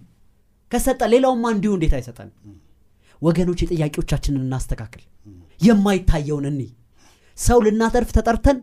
ከሰጠ 0.73 1.03
ሌላውማ 1.13 1.45
እንዲሁ 1.55 1.73
እንዴት 1.77 1.95
አይሰጠን 1.99 2.31
ወገኖች 3.23 3.61
የጥያቄዎቻችንን 3.65 4.43
እናስተካክል። 4.45 5.05
የማይታየውን 5.61 6.47
እኒ 6.51 6.61
ሰው 7.39 7.59
ልናተርፍ 7.67 8.11
ተጠርተን 8.17 8.59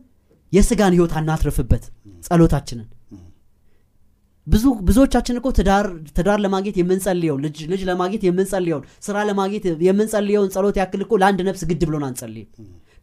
የስጋን 0.54 0.96
ህይወት 0.96 1.14
አናትርፍበት 1.20 1.84
ጸሎታችንን። 2.24 2.88
ብዙ 4.48 4.64
ብዙዎቻችን 4.88 5.38
እኮ 5.40 5.48
ትዳር 5.58 5.86
ትዳር 6.16 6.40
ለማግኘት 6.46 6.78
የምንጸልየውን 6.80 7.44
ልጅ 7.46 7.58
ልጅ 7.72 7.82
ለማግኘት 7.90 8.24
የምንጸልየውን 8.28 8.88
ስራ 9.06 9.18
ለማግኘት 9.30 9.66
የምንጸልየውን 9.88 10.50
ጸሎት 10.56 10.78
ያክል 10.82 11.02
እኮ 11.06 11.20
ለአንድ 11.22 11.40
ነፍስ 11.48 11.62
ግድ 11.70 11.84
ብሎን 11.90 12.06
አንጸልይም። 12.08 12.50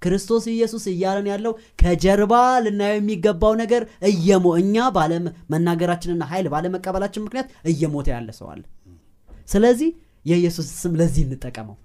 ክርስቶስ 0.03 0.45
ኢየሱስ 0.53 0.85
እያለን 0.93 1.27
ያለው 1.31 1.53
ከጀርባ 1.81 2.35
ልናየው 2.65 2.99
የሚገባው 2.99 3.55
ነገር 3.63 3.83
እየሞ 4.11 4.47
እኛ 4.61 4.85
ባለመናገራችንና 4.97 6.29
ኃይል 6.31 6.47
ባለመቀበላችን 6.55 7.25
ምክንያት 7.27 7.49
እየሞተ 7.73 8.09
ያለ 8.15 8.31
ሰው 8.39 8.49
አለ። 8.53 8.63
ስለዚህ 9.49 9.91
የኢየሱስ 10.25 10.69
ስም 10.81 10.93
ለዚህ 11.01 11.23
እንጠቀመው። 11.27 11.77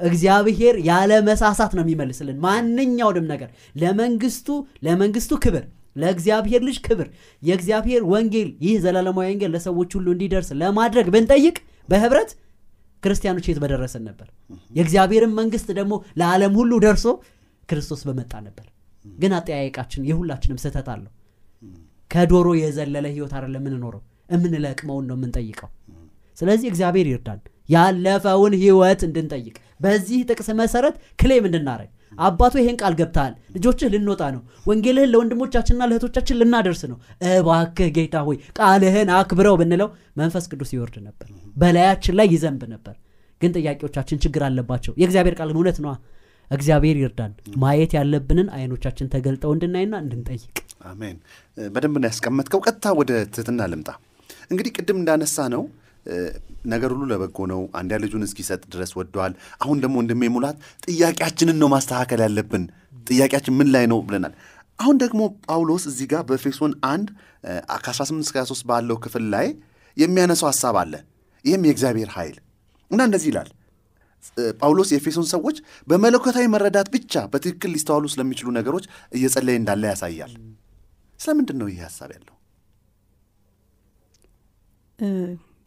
እግዚአብሔር 0.00 0.74
ያለ 0.86 1.12
መሳሳት 1.26 1.72
ነው 1.76 1.82
የሚመልስልን 1.84 2.38
ማንኛውንም 2.44 3.26
ነገር። 3.32 3.50
ለመንግስቱ 3.76 4.48
ለመንግስቱ 4.86 5.32
ክብር 5.44 5.64
ለእግዚአብሔር 5.96 6.60
ልጅ 6.66 6.76
ክብር 6.86 7.08
የእግዚአብሔር 7.42 8.02
ወንጌል 8.12 8.48
ይህ 8.64 8.76
ዘላለማዊ 8.84 9.26
ወንጌል 9.30 9.50
ለሰዎች 9.54 9.90
ሁሉ 9.96 10.06
እንዲደርስ 10.14 10.50
ለማድረግ 10.60 11.06
ብንጠይቅ 11.14 11.56
በህብረት 11.88 12.30
ክርስቲያኖች 13.02 13.46
የት 13.48 13.58
በደረሰን 13.62 14.02
ነበር? 14.08 14.26
የእግዚአብሔርን 14.76 15.32
መንግስት 15.38 15.68
ደግሞ 15.78 15.92
ለዓለም 16.20 16.52
ሁሉ 16.58 16.72
ደርሶ 16.84 17.06
ክርስቶስ 17.68 18.02
በመጣ 18.08 18.32
ነበር። 18.46 18.66
ግን 19.04 19.32
አጠያየቃችን 19.36 20.06
የሁላችንም 20.08 20.58
ስህተት 20.62 20.88
አለው። 20.94 21.12
ከዶሮ 22.10 22.48
የዘለለ 22.60 23.06
ህይወት 23.14 23.32
አይደለም 23.38 23.62
የምንኖረው። 23.62 24.02
የምንለቅመውን 24.30 25.04
ነው 25.10 25.16
የምንጠይቀው 25.18 25.70
ስለዚህ 26.40 26.68
እግዚአብሔር 26.70 27.08
ይርዳን። 27.10 27.40
ያለፈውን 27.68 28.54
ህይወት 28.60 29.00
እንድንጠይቅ። 29.06 29.54
በዚህ 29.80 30.20
ጥቅስ 30.30 30.48
መሰረት 30.60 30.94
ክሌም 31.20 31.44
እንድናረግ 31.48 31.90
አባቱ 32.18 32.54
ይሄን 32.60 32.76
ቃል 32.80 32.94
ገብተሃል። 32.98 33.34
ልጆችህ 33.54 33.88
ልንወጣ 33.92 34.22
ነው። 34.34 34.40
ወንጌልህን 34.66 35.10
ለወንድሞቻችንና 35.12 35.82
ለእህቶቻችን 35.90 36.38
ልናደርስ 36.40 36.82
ነው። 36.90 36.96
እባክህ 37.30 37.90
ጌታ 37.96 38.16
ሆይ 38.26 38.36
ቃልህን 38.58 39.10
አክብረው 39.18 39.56
ብንለው 39.60 39.88
መንፈስ 40.20 40.46
ቅዱስ 40.52 40.70
ይወርድ 40.76 40.96
ነበር። 41.06 41.28
በላያችን 41.56 42.16
ላይ 42.18 42.28
ይዘንብ 42.34 42.62
ነበር። 42.74 42.96
ግን 43.40 43.52
ጥያቄዎቻችን 43.56 44.20
ችግር 44.24 44.42
አለባቸው። 44.48 44.92
የእግዚአብሔር 45.00 45.36
ቃል 45.38 45.50
እውነት 45.54 45.78
ነዋ። 45.84 45.94
እግዚአብሔር 46.50 46.96
ይርዳን። 47.00 47.32
ማየት 47.62 47.92
ያለብንን 47.96 48.48
አይኖቻችን 48.56 49.10
ተገልጠው 49.12 49.52
እንድናይና 49.56 49.94
እንድንጠይቅ። 50.04 50.56
አሜን። 50.86 51.16
በደንብ 51.68 52.04
ያስቀመጥከው። 52.08 52.60
ቀጥታ 52.66 52.92
ወደ 53.00 53.12
ትህትና 53.34 53.68
ልምጣ። 53.72 53.88
እንግዲህ 54.50 54.72
ቅድም 54.76 54.98
እንዳነሳ 55.00 55.46
ነው 55.54 55.62
ነገር 56.66 56.90
ሁሉ 56.92 57.04
ለበጎ 57.10 57.38
ነው። 57.52 57.60
አንዲያ 57.74 57.96
ልጁን 58.02 58.24
እስኪሰጥ 58.26 58.62
ድረስ 58.72 58.90
ወደዋል። 58.98 59.32
አሁን 59.62 59.78
ደግሞ 59.82 59.94
ወንድሜ 60.00 60.22
ሙላት 60.34 60.56
ጥያቄያችንን 60.86 61.58
ነው 61.62 61.68
ማስተካከል 61.74 62.22
ያለብን። 62.26 62.64
ጥያቄያችን 63.06 63.56
ምን 63.58 63.68
ላይ 63.74 63.84
ነው 63.92 64.00
ብለናል። 64.06 64.34
አሁን 64.78 64.96
ደግሞ 65.02 65.20
ጳውሎስ 65.46 65.84
እዚህ 65.90 66.06
ጋር 66.12 66.22
በኤፌሶን 66.28 66.72
አንድ 66.90 67.08
ከ18 67.84 68.26
እስከ 68.26 68.36
23 68.40 68.66
ባለው 68.70 68.98
ክፍል 69.04 69.24
ላይ 69.34 69.46
የሚያነሳው 69.96 70.48
ሀሳብ 70.50 70.76
አለ። 70.82 70.92
ይህም 71.44 71.64
የእግዚአብሔር 71.66 72.10
ኃይል 72.16 72.36
እና 72.90 73.00
እንደዚህ 73.08 73.28
ይላል። 73.30 73.50
ጳውሎስ 74.58 74.88
የኤፌሶን 74.92 75.26
ሰዎች 75.32 75.56
በመለኮታዊ 75.88 76.46
መረዳት 76.54 76.88
ብቻ 76.94 77.22
በትክክል 77.32 77.70
ሊስተዋሉ 77.74 78.04
ስለሚችሉ 78.12 78.48
ነገሮች 78.58 78.84
እየጸለየ 79.12 79.60
እንዳለ 79.60 79.84
ያሳያል። 79.92 80.32
ስለምንድን 81.20 81.58
ነው 81.60 81.68
ይህ 81.70 81.80
ሀሳብ 81.86 82.10
ያለው 82.16 82.36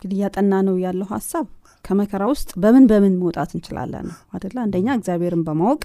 እንግዲህ 0.03 0.17
እያጠና 0.17 0.53
ነው 0.67 0.75
ያለው 0.83 1.07
ሀሳብ 1.12 1.45
ከመከራ 1.86 2.24
ውስጥ 2.31 2.50
በምን 2.63 2.86
በምን 2.89 3.13
መውጣት 3.22 3.51
እንችላለን 3.55 4.05
ነው 4.10 4.17
አደለ 4.36 4.55
አንደኛ 4.63 4.88
እግዚአብሔርን 4.98 5.43
በማወቅ 5.48 5.81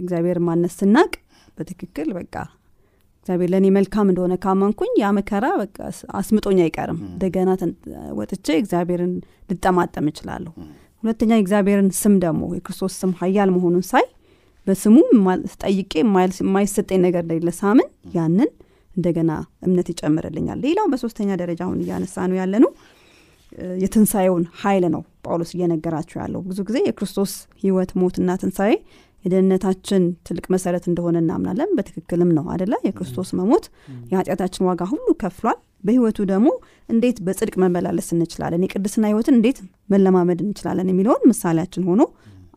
እግዚአብሔርን 0.00 0.44
ማነት 0.48 0.72
ስናቅ 0.78 1.12
በትክክል 1.58 2.08
በቃ 2.16 2.34
እግዚአብሔር 3.20 3.50
ለእኔ 3.52 3.66
መልካም 3.76 4.08
እንደሆነ 4.10 4.34
ካመንኩኝ 4.42 4.90
ያ 5.02 5.10
መከራ 5.18 5.46
በቃ 5.60 5.76
አስምጦኝ 6.18 6.58
አይቀርም። 6.64 6.98
እንደገና 7.06 7.50
ወጥቼ 8.18 8.46
እግዚአብሔርን 8.62 9.12
ልጠማጠም 9.50 10.08
እችላለሁ። 10.12 10.52
ሁለተኛ 11.02 11.30
የእግዚአብሔርን 11.36 11.88
ስም 12.00 12.16
ደግሞ 12.24 12.42
የክርስቶስ 12.56 12.96
ስም 13.00 13.12
ሀያል 13.20 13.50
መሆኑን 13.56 13.84
ሳይ 13.90 14.04
በስሙ 14.66 14.96
ጠይቄ 15.64 15.92
የማይሰጠኝ 16.42 17.00
ነገር 17.06 17.22
እንደሌለ 17.26 17.50
ሳምን 17.60 17.88
ያንን 18.14 18.50
እንደገና 18.96 19.30
እምነት 19.66 19.88
ይጨምርልኛል። 19.92 20.58
ሌላው 20.66 20.86
በሶስተኛ 20.92 21.30
ደረጃ 21.40 21.60
አሁን 21.66 21.80
እያነሳ 21.84 22.26
ነው 22.30 22.36
ያለ 22.40 22.54
ነው 22.64 22.70
የትንሣኤውን 23.82 24.44
ኃይል 24.60 24.84
ነው 24.94 25.02
ጳውሎስ 25.24 25.50
እየነገራቸው 25.56 26.18
ያለው። 26.22 26.40
ብዙ 26.48 26.58
ጊዜ 26.68 26.78
የክርስቶስ 26.86 27.32
ህይወት 27.62 27.90
ሞትና 28.00 28.30
ትንሣኤ 28.42 28.72
የደህንነታችን 29.24 30.02
ትልቅ 30.26 30.46
መሰረት 30.54 30.84
እንደሆነ 30.90 31.16
እናምናለን። 31.22 31.70
በትክክልም 31.76 32.30
ነው 32.38 32.46
አደለ 32.54 32.74
የክርስቶስ 32.86 33.28
መሞት 33.38 33.66
የኃጢአታችን 34.10 34.66
ዋጋ 34.68 34.82
ሁሉ 34.90 35.06
ከፍሏል። 35.22 35.58
በህይወቱ 35.84 36.18
ደግሞ 36.30 36.48
እንዴት 36.88 37.16
በጽድቅ 37.24 37.54
መመላለስ 37.62 38.06
እንችላለን? 38.14 38.62
የቅድስና 38.66 39.04
ህይወትን 39.10 39.34
እንዴት 39.38 39.58
መለማመድ 39.92 40.38
እንችላለን? 40.44 40.90
የሚለውን 40.92 41.24
ምሳሌያችን 41.30 41.86
ሆኖ 41.88 42.02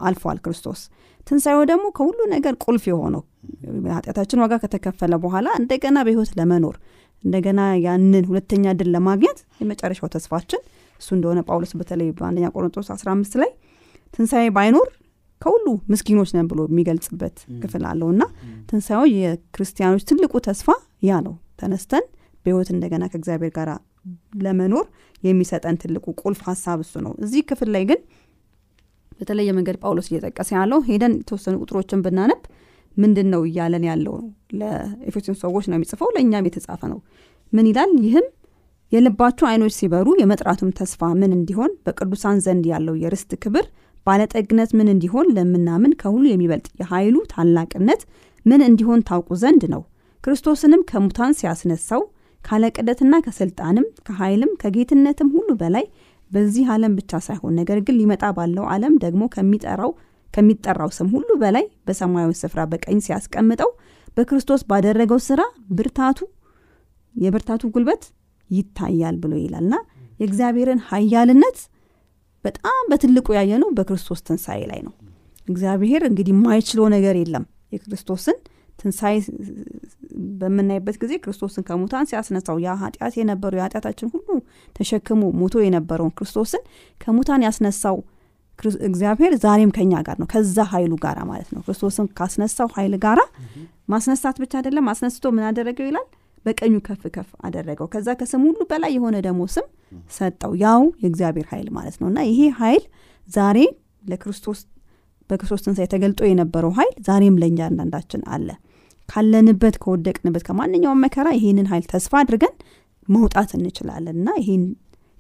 አልፏል 0.02 0.38
ክርስቶስ። 0.46 0.82
ትንሣኤው 1.28 1.64
ደግሞ 1.72 1.86
ከሁሉ 1.98 2.20
ነገር 2.34 2.54
ቁልፍ 2.64 2.84
የሆነው 2.90 3.24
ኃጢአታችን 3.96 4.42
ዋጋ 4.44 4.54
ከተከፈለ 4.64 5.14
በኋላ 5.24 5.48
እንደገና 5.62 5.98
በህይወት 6.06 6.32
ለመኖር 6.40 6.76
እንደገና 7.24 7.62
ያንን 7.86 8.26
ሁለተኛ 8.30 8.74
ድል 8.80 8.90
ለማግኘት 8.96 9.40
የመጨረሻው 9.62 10.10
ተስፋችን 10.16 10.62
እሱ 11.02 11.10
እንደሆነ 11.18 11.40
ጳውሎስ 11.48 11.72
በተለይ 11.80 12.10
በአንደኛ 12.18 12.48
ቆሮንቶስ 12.56 12.88
15 12.96 13.38
ላይ 13.42 13.52
ትንሣኤ 14.14 14.48
ባይኖር 14.58 14.88
ከሁሉ 15.42 15.66
ምስኪኖች 15.92 16.30
ነን 16.36 16.48
ብሎ 16.52 16.62
የሚገልጽበት 16.70 17.36
ክፍል 17.64 17.84
አለው 17.90 18.10
እና 18.14 18.24
ትንሣኤው 18.70 19.04
የክርስቲያኖች 19.16 20.04
ትልቁ 20.10 20.34
ተስፋ 20.48 20.68
ያ 21.04 21.20
ነው። 21.26 21.34
ተነስተን 21.60 22.06
በህይወት 22.46 22.70
እንደገና 22.74 23.04
ከእግዚአብሔር 23.12 23.52
ጋር 23.58 23.70
ለመኖር 24.44 24.86
የሚሰጠን 25.24 25.76
ትልቁ 25.82 26.06
ቁልፍ 26.22 26.42
ሀሳብ 26.48 26.80
እሱ 26.84 26.94
ነው። 27.06 27.14
እዚህ 27.24 27.42
ክፍል 27.50 27.70
ላይ 27.76 27.84
ግን 27.90 28.00
በተለየ 29.20 29.50
መንገድ 29.58 29.78
ጳውሎስ 29.84 30.08
እየጠቀሰ 30.10 30.50
ያለው 30.58 30.80
ሄደን 30.90 31.14
የተወሰኑ 31.20 31.56
ቁጥሮችን 31.64 32.02
ብናነብ 32.06 32.42
ምንድን 32.98 33.28
ነው 33.34 33.42
እያለን 33.48 33.84
ያለው? 33.90 34.14
ነው 34.18 34.28
ለኤፌሶን 34.60 35.36
ሰዎች 35.42 35.66
ነው 35.70 35.76
የሚጽፈው 35.78 36.10
ለእኛም 36.16 36.48
የተጻፈ 36.50 36.82
ነው። 36.94 37.00
ምን 37.54 37.66
ይላል? 37.70 37.92
ይህም 38.06 38.26
የልባችሁ 38.92 39.46
አይኖች 39.50 39.74
ሲበሩ 39.78 40.08
የመጥራቱም 40.20 40.70
ተስፋ 40.78 41.10
ምን 41.22 41.32
እንዲሆን? 41.38 41.72
በቅዱሳን 41.86 42.38
ዘንድ 42.46 42.66
ያለው 42.72 42.96
የርስት 43.04 43.32
ክብር 43.44 43.66
ባለጠግነት 44.06 44.72
ምን 44.80 44.88
እንዲሆን? 44.94 45.28
ለምናምን 45.38 45.94
ከሁሉ 46.02 46.26
የሚበልጥ 46.30 46.68
የኃይሉ 46.82 47.16
ታላቅነት 47.34 48.02
ምን 48.46 48.62
እንዲሆን 48.70 49.02
ታውቁ 49.10 49.30
ዘንድ 49.42 49.64
ነው። 49.74 49.82
ክርስቶስንም 50.24 50.82
ከሙታን 50.90 51.34
ሲያስነሳው 51.40 52.02
ካለቅደትና 52.42 53.14
ከስልጣንም 53.26 53.86
ከኃይልም 54.08 54.52
ከጌትነትም 54.62 55.30
ሁሉ 55.36 55.50
በላይ 55.62 55.86
በዚህ 56.32 56.66
ዓለም 56.74 56.94
ብቻ 57.00 57.20
ሳይሆን 57.26 57.54
ነገር 57.60 57.78
ግን 57.86 57.96
ሊመጣ 58.00 58.26
ባለው 58.38 58.66
ዓለም 58.74 58.94
ደግሞ 59.04 59.24
ከሚጠራው 59.36 59.92
ከሚጠራው 60.34 60.90
ስም 60.98 61.08
ሁሉ 61.14 61.30
በላይ 61.44 61.66
በሰማያዊ 61.88 62.32
ስፍራ 62.42 62.62
በቀኝ 62.72 62.98
ሲያስቀምጠው 63.06 63.70
በክርስቶስ 64.18 64.62
ባደረገው 64.70 65.20
ስራ 65.28 65.42
ብርታቱ 65.78 66.20
የብርታቱ 67.16 67.64
ጉልበት 67.76 68.04
ይታያል 68.50 69.16
ብሎ 69.24 69.34
ይላልና 69.42 69.76
የእግዚአብሔርን 70.20 70.80
ሀያልነት 70.90 71.58
በጣም 72.46 72.82
በትልቁ 72.90 73.28
ያየ 73.38 73.54
ነው 73.62 73.70
በክርስቶስ 73.78 74.20
ትንሣኤ 74.28 74.62
ላይ 74.72 74.82
ነው። 74.88 74.94
እግዚአብሔር 75.48 76.02
እንግዲህ 76.10 76.34
የማይችለው 76.36 76.86
ነገር 76.94 77.16
የለም። 77.20 77.44
የክርስቶስን 77.74 78.38
ትንሣኤ 78.80 79.16
በምናይበት 80.40 80.96
ጊዜ 81.02 81.14
ክርስቶስን 81.24 81.64
ከሙታን 81.68 82.08
ሲያስነሳው 82.10 82.58
ያ 82.66 82.76
ኃጢአት 82.82 83.14
የነበረው 83.20 83.60
የኃጢአታችን 83.60 84.12
ሁሉ 84.14 84.28
ተሸክሞ 84.76 85.24
ሞቶ 85.40 85.56
የነበረውን 85.66 86.14
ክርስቶስን 86.18 86.64
ከሙታን 87.02 87.46
ያስነሳው 87.48 87.98
እግዚአብሔር 88.88 89.34
ዛሬም 89.42 89.72
ከኛ 89.76 89.94
ጋር 90.06 90.16
ነው 90.22 90.28
ከዛ 90.32 90.58
ኃይሉ 90.72 90.94
ጋራ 91.04 91.20
ማለት 91.30 91.50
ነው። 91.56 91.62
ክርስቶስን 91.66 92.08
ካስነሳው 92.18 92.70
ኃይል 92.78 92.94
ጋራ 93.04 93.20
ማስነሳት 93.90 94.38
ብቻ 94.44 94.54
አይደለም 94.60 94.88
አስነስቶ 94.94 95.32
ምን 95.36 95.46
አደረገው 95.50 95.88
ይላል 95.90 96.08
በቀኙ 96.48 96.76
ከፍ 96.86 97.04
ከፍ 97.16 97.30
አደረገው። 97.46 97.88
ከዛ 97.94 98.08
ከስም 98.20 98.44
ሁሉ 98.48 98.60
በላይ 98.72 98.92
የሆነ 98.98 99.16
ደግሞ 99.26 99.42
ስም 99.56 99.68
ሰጠው። 100.12 100.52
ያው 100.64 100.82
የእግዚአብሔር 101.04 101.48
ኃይል 101.52 101.68
ማለት 101.78 101.96
ነው። 102.02 102.08
እና 102.12 102.20
ይሄ 102.30 102.40
ኃይል 102.60 102.84
ዛሬ 103.30 103.60
ለክርስቶስ 104.10 104.60
በክርስቶስ 105.30 105.62
ትንሣኤ 105.66 105.88
ተገልጦ 105.94 106.20
የነበረው 106.28 106.72
ኃይል 106.78 106.94
ዛሬም 107.08 107.38
ለእኛ 107.42 107.60
አንዳንዳችን 107.70 108.22
አለ። 108.36 108.50
ካለንበት 109.10 109.76
ከወደቅንበት 109.84 110.44
ከማንኛውም 110.48 111.02
መከራ 111.06 111.28
ይህንን 111.38 111.68
ኃይል 111.72 111.86
ተስፋ 111.92 112.14
አድርገን 112.22 112.56
መውጣት 113.08 113.52
እንችላለን። 113.58 114.16
እና 114.18 114.30
ይህን 114.42 114.64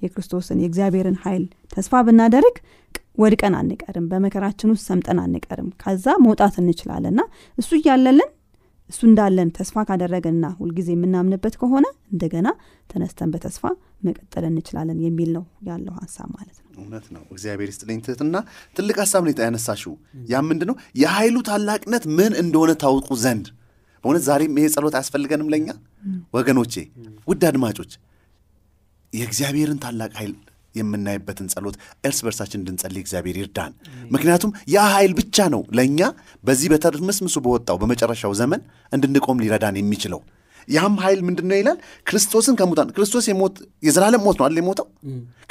የክርስቶስን 0.02 0.58
የእግዚአብሔርን 0.62 1.18
ኃይል 1.24 1.44
ተስፋ 1.74 2.02
ብናደርግ 2.08 2.56
ወድቀን 3.18 3.54
አንቀርም 3.60 4.06
በመከራችን 4.12 4.72
ውስጥ 4.74 4.84
ሰምጠን 4.90 5.20
አንቀርም። 5.24 5.70
ከዛ 5.82 6.06
መውጣት 6.26 6.56
እንችላለን። 6.62 7.14
እና 7.14 7.22
እሱ 7.58 7.70
እያለልን 7.80 8.30
እሱ 8.90 9.00
እንዳለን 9.08 9.50
ተስፋ 9.56 9.84
ካደረገንና 9.88 10.46
ሁልጊዜ 10.60 10.90
የምናምንበት 10.94 11.56
ከሆነ 11.62 11.86
እንደገና 12.12 12.48
ተነስተን 12.90 13.32
በተስፋ 13.34 13.64
መቀጠል 14.06 14.46
እንችላለን 14.50 15.00
የሚል 15.06 15.30
ነው 15.36 15.44
ያለው 15.68 15.94
ሀሳብ 16.00 16.28
ማለት 16.36 16.58
ነው። 16.58 16.68
እውነት 16.78 17.06
ነው። 17.16 17.24
እግዚአብሔር 17.34 17.70
ይስጥልኝ 17.72 18.00
ትህትና። 18.06 18.36
ትልቅ 18.76 18.98
ሀሳብ 19.04 19.22
ነው 19.26 19.34
ያነሳሽው። 19.46 19.94
ያ 20.30 20.42
ምንድን 20.50 20.70
ነው 20.72 20.76
የኃይሉ 21.02 21.38
ታላቅነት 21.50 22.04
ምን 22.18 22.34
እንደሆነ 22.44 22.74
ታውቁ 22.84 23.10
ዘንድ። 23.24 23.48
በእውነት 24.04 24.24
ዛሬም 24.28 24.58
ይሄ 24.60 24.68
ጸሎት 24.74 24.96
አያስፈልገንም 24.98 25.50
ለእኛ? 25.54 25.70
ወገኖቼ 26.34 26.74
ውድ 27.28 27.44
አድማጮች 27.50 27.92
የእግዚአብሔርን 29.14 29.80
ታላቅ 29.84 30.12
ኃይል 30.20 30.34
የምናይበትን 30.78 31.48
ጸሎት 31.54 31.76
እርስ 32.04 32.20
በርሳችን 32.26 32.60
እንድንጸልይ 32.62 33.02
እግዚአብሔር 33.04 33.38
ይርዳን። 33.42 33.74
ምክንያቱም 34.12 34.52
ያ 34.74 34.86
ኃይል 34.94 35.14
ብቻ 35.20 35.48
ነው 35.54 35.62
ለእኛ 35.78 36.00
በዚህ 36.44 36.70
በተርምስምሱ 36.74 37.36
በወጣው 37.46 37.78
በመጨረሻው 37.82 38.34
ዘመን 38.42 38.62
እንድንቆም 38.92 39.42
ሊረዳን 39.44 39.78
የሚችለው። 39.82 40.22
ያም 40.68 40.96
ኃይል 41.02 41.20
ምንድን 41.28 41.46
ነው 41.50 41.58
ይላል? 41.60 41.78
ክርስቶስን 42.08 42.56
ከሙታን 42.60 42.90
ክርስቶስ 42.96 43.26
የሞት 43.30 43.56
የዘላለም 43.84 44.22
ሞት 44.26 44.38
ነው 44.40 44.46
አይደል 44.46 44.60
የሞተው? 44.62 44.88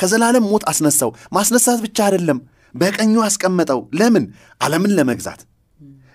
ከዘላለም 0.00 0.44
ሞት 0.50 0.64
አስነሳው። 0.70 1.10
ማስነሳት 1.32 1.78
ብቻ 1.84 1.98
አይደለም 2.06 2.38
በቀኙ 2.74 3.14
አስቀመጠው። 3.26 3.80
ለምን? 3.98 4.24
ዓለምን 4.60 4.92
ለመግዛት። 4.98 5.40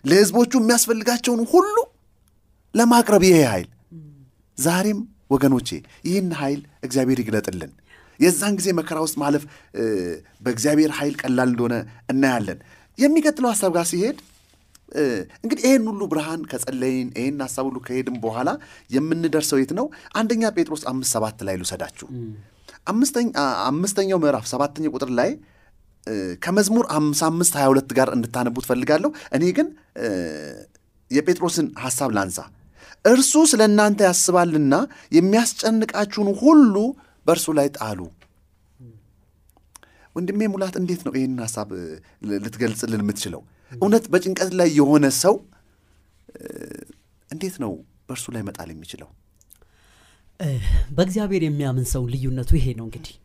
ለህዝቦቹ 0.04 0.52
የሚያስፈልጋቸውን 0.60 1.42
ሁሉ 1.52 1.76
ለማቅረብ 2.76 3.24
ይሄ 3.28 3.40
ኃይል። 3.50 3.68
ዛሬም 4.58 5.00
ወገኖቼ 5.32 5.70
ይህን 6.08 6.30
ኃይል 6.40 6.62
እግዚአብሔር 6.84 7.20
ይግለጥልን 7.22 7.72
የዛን 8.22 8.56
ጊዜ 8.60 8.70
መከራ 8.80 8.98
ውስጥ 9.06 9.16
ማለፍ 9.22 9.44
በእግዚአብሔር 10.46 10.92
ኃይል 10.98 11.16
ቀላል 11.22 11.50
እንደሆነ 11.52 11.76
እናያለን። 12.12 12.60
የሚቀጥለው 12.98 13.50
ሀሳብ 13.54 13.72
ጋር 13.78 13.86
ሲሄድ 13.92 14.18
እንግዲህ 15.44 15.64
ይህን 15.68 15.86
ሁሉ 15.90 16.02
ብርሃን 16.12 16.42
ከጸለይን 16.52 17.10
ይህን 17.20 17.38
ሀሳብ 17.46 17.66
ሁሉ 17.70 17.78
ከሄድም 17.86 18.16
በኋላ 18.24 18.50
የምንደርሰው 18.96 19.60
የት 19.62 19.72
ነው? 19.80 19.86
አንደኛ 20.14 20.44
ጴጥሮስ 20.56 20.84
አምስት 20.92 21.12
ሰባት 21.16 21.38
ላይ 21.48 21.56
ልውሰዳችሁ። 21.62 22.08
አምስተኛው 23.70 24.20
ምዕራፍ 24.24 24.46
ሰባተኛ 24.52 24.86
ቁጥር 24.94 25.12
ላይ 25.20 25.32
ከመዝሙር 26.44 26.86
አምሳ 26.96 27.22
አምስት 27.32 27.54
ሀያ 27.58 27.68
ሁለት 27.72 27.90
ጋር 27.98 28.10
እንድታነቡ 28.16 28.56
ትፈልጋለሁ 28.64 29.10
እኔ 29.38 29.44
ግን 29.58 29.68
የጴጥሮስን 31.12 31.68
ሀሳብ 31.84 32.10
ላንሳ። 32.18 32.38
እርሱ 33.06 33.34
ስለ 33.52 33.62
እናንተ 33.70 34.00
ያስባልና 34.08 34.74
የሚያስጨንቃችሁን 35.18 36.30
ሁሉ 36.42 36.76
በእርሱ 37.26 37.48
ላይ 37.58 37.68
ጣሉ። 37.78 38.00
ወንድሜ 40.16 40.42
ሙላት 40.54 40.76
እንዴት 40.80 41.02
ነው 41.06 41.14
ይህንን 41.18 41.40
ሀሳብ 41.46 41.70
ልትገልጽልን 42.44 43.02
የምትችለው? 43.04 43.42
እውነት 43.72 44.06
በጭንቀት 44.14 44.50
ላይ 44.60 44.70
የሆነ 44.80 45.06
ሰው 45.22 45.36
እንዴት 47.30 47.56
ነው 47.64 47.72
በእርሱ 48.08 48.26
ላይ 48.36 48.42
መጣል 48.48 48.70
የሚችለው? 48.74 49.10
በእግዚአብሔር 50.98 51.44
የሚያምን 51.46 51.86
ሰው 51.92 52.04
ልዩነቱ 52.14 52.52
ይሄ 52.60 52.68
ነው 52.80 52.86
እንግዲህ። 52.88 53.16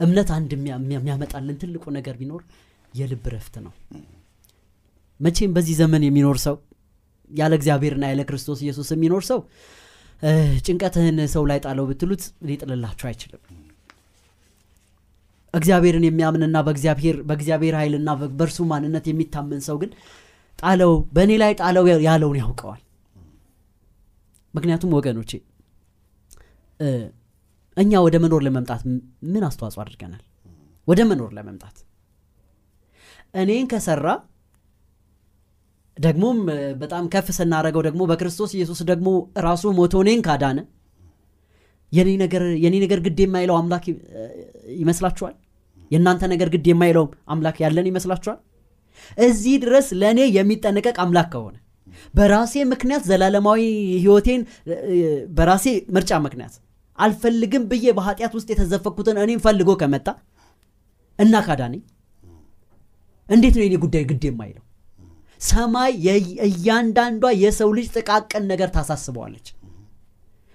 እምነት 0.00 0.28
አንድ 0.36 0.50
የሚያመጣልን 0.94 1.56
ትልቁ 1.62 1.84
ነገር 1.96 2.14
ቢኖር 2.20 2.42
የልብ 2.94 3.24
ረፍት 3.34 3.54
ነው። 3.64 3.72
መቼም 5.20 5.52
በዚህ 5.56 5.74
ዘመን 5.80 6.02
የሚኖር 6.06 6.38
ሰው 6.46 6.56
ያለ 7.30 7.52
እግዚአብሔርና 7.58 8.04
ያለ 8.10 8.22
ክርስቶስ 8.28 8.58
ኢየሱስ 8.64 8.88
የሚኖር 8.94 9.22
ሰው 9.30 9.40
ጭንቀትህን 10.66 11.18
ሰው 11.32 11.42
ላይ 11.50 11.58
ጣለው 11.64 11.84
ብትሉት 11.88 12.22
ሊጥልላችሁ 12.48 13.06
አይችልም። 13.10 13.42
እግዚአብሔርን 15.54 16.04
የሚያምንና 16.06 16.56
በእግዚአብሔር 16.66 17.16
በእግዚአብሔር 17.28 17.74
ኃይልና 17.80 18.08
በእርሱ 18.32 18.58
ማንነት 18.70 19.04
የሚታመን 19.10 19.60
ሰው 19.66 19.76
ግን 19.82 19.90
ጣለው 20.58 20.92
በእኔ 21.16 21.32
ላይ 21.42 21.52
ጣለው 21.60 21.84
ያለውን 22.06 22.38
ያውቀዋል። 22.42 22.80
ምክንያቱም 24.54 24.94
ወገኖቼ 24.98 25.30
እኛ 27.76 27.92
ወደ 28.06 28.16
መኖር 28.24 28.42
ለመምጣት 28.46 28.82
ምን 29.32 29.42
አስተዋጽኦ 29.46 29.80
አድርገናል? 29.84 30.22
ወደ 30.88 31.00
መኖር 31.10 31.30
ለመምጣት። 31.36 31.76
እኔን 33.34 33.66
ከሰራ 33.70 34.06
ደግሞም 35.96 36.38
በጣም 36.80 37.04
ከፍ 37.12 37.26
ስናደረገው 37.36 37.82
ደግሞ 37.88 38.02
በክርስቶስ 38.10 38.52
ኢየሱስ 38.56 38.80
ደግሞ 38.90 39.08
ራሱ 39.46 39.72
ሞቶ 39.78 40.00
እኔን 40.04 40.22
ካዳነ 40.26 40.60
የኔ 41.92 42.74
ነገር 42.84 43.00
ግድ 43.06 43.18
የማይለው 43.24 43.56
አምላክ 43.60 43.84
ይመስላችኋል? 44.80 45.34
የእናንተ 45.90 46.22
ነገር 46.32 46.48
ግድ 46.54 46.66
የማይለው 46.70 47.04
አምላክ 47.34 47.56
ያለን 47.64 47.86
ይመስላችኋል? 47.90 48.38
እዚህ 49.18 49.54
ድረስ 49.64 49.86
ለእኔ 50.00 50.20
የሚጠነቀቅ 50.36 50.96
አምላክ 51.04 51.28
ከሆነ 51.34 51.56
በራሴ 52.14 52.64
ምክንያት 52.72 53.02
ዘላለማዊ 53.10 53.60
ህይወቴን 54.04 54.42
በራሴ 55.36 55.66
ምርጫ 55.96 56.12
ምክንያት 56.26 56.54
አልፈልግም 56.98 57.62
ብዬ 57.70 57.86
በኃጢአት 57.98 58.32
ውስጥ 58.38 58.48
የተዘፈኩትን 58.52 59.16
እኔም 59.24 59.40
ፈልጎ 59.46 59.70
ከመጣ 59.80 60.06
እና 61.18 61.42
ካዳነኝ 61.46 61.82
እንዴት 63.28 63.54
ነው 63.58 63.64
የኔ 63.66 63.74
ጉዳይ 63.84 64.04
ግድ 64.10 64.24
የማይለው 64.28 64.63
ሰማይ 65.44 65.92
እያንዳንዷ 66.46 67.24
የሰው 67.42 67.70
ልጅ 67.76 67.86
ጥቃቅን 67.96 68.44
ነገር 68.52 68.68
ታሳስበዋለች። 68.76 69.46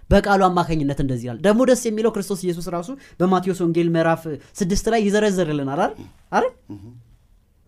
በቃሉ 0.10 0.42
አማካኝነት 0.48 1.00
እንደዚህ 1.04 1.26
ይላል። 1.28 1.40
ደግሞ 1.46 1.62
ደስ 1.70 1.82
የሚለው 1.88 2.12
ክርስቶስ 2.16 2.40
ኢየሱስ 2.46 2.68
ራሱ 2.76 2.90
በማቴዎስ 3.20 3.60
ወንጌል 3.64 3.90
ምዕራፍ 3.96 4.24
ስድስት 4.60 4.86
ላይ 4.94 5.02
ይዘረዝርልናል። 5.08 5.80
አይደል? 5.80 5.94
አይደል? 6.36 6.54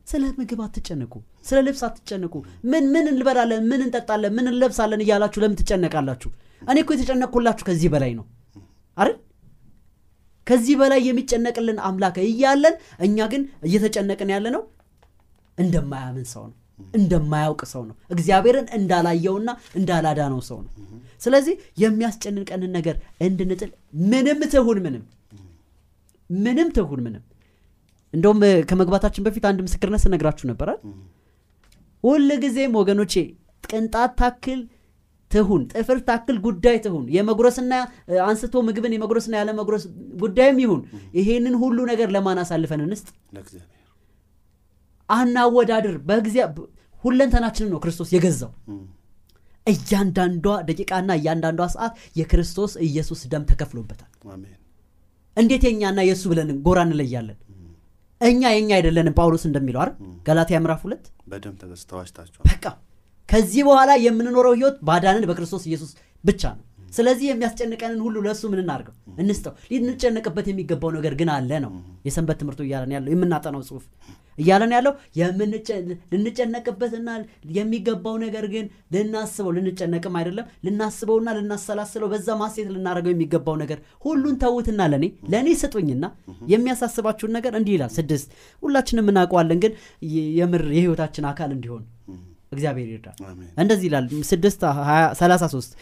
ስለ 0.08 0.24
ምግብ 0.40 0.62
አትጨነቁ 0.66 1.14
ስለ 1.48 1.58
ልብስ 1.68 1.82
አትጨነቁ። 1.88 2.34
ምን 2.72 2.86
ምን 2.94 3.06
እንበላለን 3.12 3.64
ምን 3.72 3.82
እንጠጣለን 3.86 4.34
ምን 4.38 4.48
እንለብሳለን 4.52 5.04
እያላችሁ 5.06 5.40
ለምን 5.44 5.58
ትጨነቃላችሁ? 5.62 6.30
እኔ 6.62 6.78
እኮ 6.84 6.90
የተጨነቅኩላችሁ 6.96 7.66
ከዚህ 7.70 7.90
በላይ 7.94 8.12
ነው። 8.20 8.26
አይደል? 8.98 9.16
ከዚህ 10.48 10.76
በላይ 10.82 11.02
የሚጨነቅልን 11.08 11.78
አምላክ 11.88 12.18
እያለን 12.26 12.76
እኛ 13.06 13.28
ግን 13.34 13.44
እየተጨነቅን 13.68 14.32
ያለ 14.36 14.46
ነው 14.56 14.64
እንደማያምን 15.58 16.26
ሰው 16.34 16.44
ነው 16.50 16.58
እንደማያውቅ 16.98 17.62
ሰው 17.72 17.84
ነው። 17.90 17.96
እግዚአብሔርን 18.16 18.68
እንዳላየውና 18.78 19.50
እንዳላዳነው 19.76 20.40
ሰው 20.50 20.60
ነው። 20.66 20.72
ስለዚህ 21.22 21.56
የሚያስጨንቀንን 21.78 22.72
ነገር 22.78 22.96
እንድንጥል 23.22 23.72
ምንም 24.12 24.40
ትሁን 24.54 24.80
ምንም 24.86 25.04
ምንም 26.30 26.70
ትሁን 26.76 27.00
ምንም። 27.06 27.24
እንደውም 28.14 28.40
ከመግባታችን 28.70 29.26
በፊት 29.26 29.44
አንድ 29.50 29.60
ምስክርነት 29.66 30.02
ስነግራችሁ 30.04 30.46
ነበራል 30.50 30.80
ሁል 32.04 32.30
ጊዜም 32.44 32.78
ወገኖቼ 32.80 33.14
ቅንጣት 33.64 34.14
ታክል 34.22 34.62
ትሁን 35.32 35.62
ጥፍር 35.74 35.98
ታክል 36.08 36.38
ጉዳይ 36.46 36.78
ትሁን። 36.86 37.04
የመጉረስና 37.16 37.74
አንስቶ 38.26 38.64
ምግብን 38.68 38.96
የመጉረስና 38.96 39.36
ያለ 39.40 39.52
መጉረስ 39.60 39.84
ጉዳይም 40.24 40.58
ይሁን። 40.64 40.82
ይሄንን 41.20 41.56
ሁሉ 41.62 41.78
ነገር 41.92 42.10
ለማን 42.16 42.42
አሳልፈን 42.44 42.82
እንስጥ 42.88 43.08
አናወዳድር 45.12 45.96
በግዚያ 46.08 46.44
ሁለንተናችንን 47.04 47.72
ነው 47.74 47.80
ክርስቶስ 47.84 48.10
የገዛው። 48.16 48.52
እያንዳንዷ 49.68 50.46
ደቂቃና 50.68 51.12
እያንዳንዷ 51.20 51.62
ሰዓት 51.74 51.94
የክርስቶስ 52.20 52.74
ኢየሱስ 52.88 53.22
ደም 53.32 53.44
ተከፍሎበታል። 53.50 54.10
እንዴት 55.38 55.64
የእኛና 55.68 56.00
የእሱ 56.08 56.24
ብለን 56.32 56.50
ጎራ 56.66 56.80
እንለያለን? 56.88 57.38
እኛ 58.22 58.42
የኛ 58.54 58.70
አይደለንም 58.78 59.14
ጳውሎስ 59.18 59.44
እንደሚለው 59.50 59.82
አይደል? 59.84 59.94
ገላትያ 60.28 60.58
ምዕራፍ 60.64 60.82
ሁለት። 60.86 61.06
በደም 61.32 61.54
ተዋጅታችኋል 61.92 62.46
በቃ 62.50 62.66
ከዚህ 63.30 63.62
በኋላ 63.68 63.92
የምንኖረው 64.06 64.54
ህይወት 64.58 64.78
ባዳንን 64.88 65.26
በክርስቶስ 65.30 65.64
ኢየሱስ 65.70 65.92
ብቻ 66.24 66.42
ነው። 66.58 66.66
ስለዚህ 66.92 67.26
የሚያስጨንቀንን 67.30 68.00
ሁሉ 68.06 68.16
ለእሱ 68.26 68.44
ምን 68.52 68.60
እናርገው 68.64 68.94
እንስጠው። 69.22 69.54
ልንጨነቅበት 69.76 70.48
የሚገባው 70.50 70.90
ነገር 70.98 71.14
ግን 71.20 71.30
አለ 71.36 71.52
ነው። 71.66 71.72
የሰንበት 72.08 72.38
ትምህርቱ 72.42 72.62
እያለን 72.66 72.94
ያለው 72.96 73.12
የምናጠናው 73.14 73.62
ጽሁፍ 73.70 73.86
እያለን 74.42 74.72
ያለው። 74.76 74.94
ልንጨነቅበትና 76.14 77.10
የሚገባው 77.58 78.16
ነገር 78.24 78.46
ግን 78.54 78.66
ልናስበው 78.96 79.52
ልንጨነቅም 79.58 80.16
አይደለም። 80.20 80.48
ልናስበውና 80.66 81.30
ልናሰላስለው 81.38 82.10
በዛ 82.14 82.38
ማሴት 82.42 82.68
ልናደርገው 82.76 83.14
የሚገባው 83.16 83.58
ነገር 83.64 83.80
ሁሉን 84.06 84.36
ተዉትና 84.44 84.82
ለእኔ 84.94 85.06
ለእኔ 85.34 85.50
ስጡኝና 85.62 86.06
የሚያሳስባችሁን 86.54 87.34
ነገር 87.38 87.56
እንዲህ 87.60 87.76
ይላል 87.78 87.92
ስድስት 87.98 88.30
ሁላችንም 88.64 89.10
እናውቀዋለን 89.12 89.62
ግን 89.64 89.74
የምር 90.38 90.66
የህይወታችን 90.78 91.28
አካል 91.32 91.52
እንዲሆን 91.56 91.84
እግዚአብሔር 92.52 92.88
ይርዳል 92.92 93.18
እንደዚህ 93.58 93.86
ይላል 93.90 94.08
ስድስት 94.30 94.62
ሰላሳ 95.20 95.44
ሶስት 95.54 95.74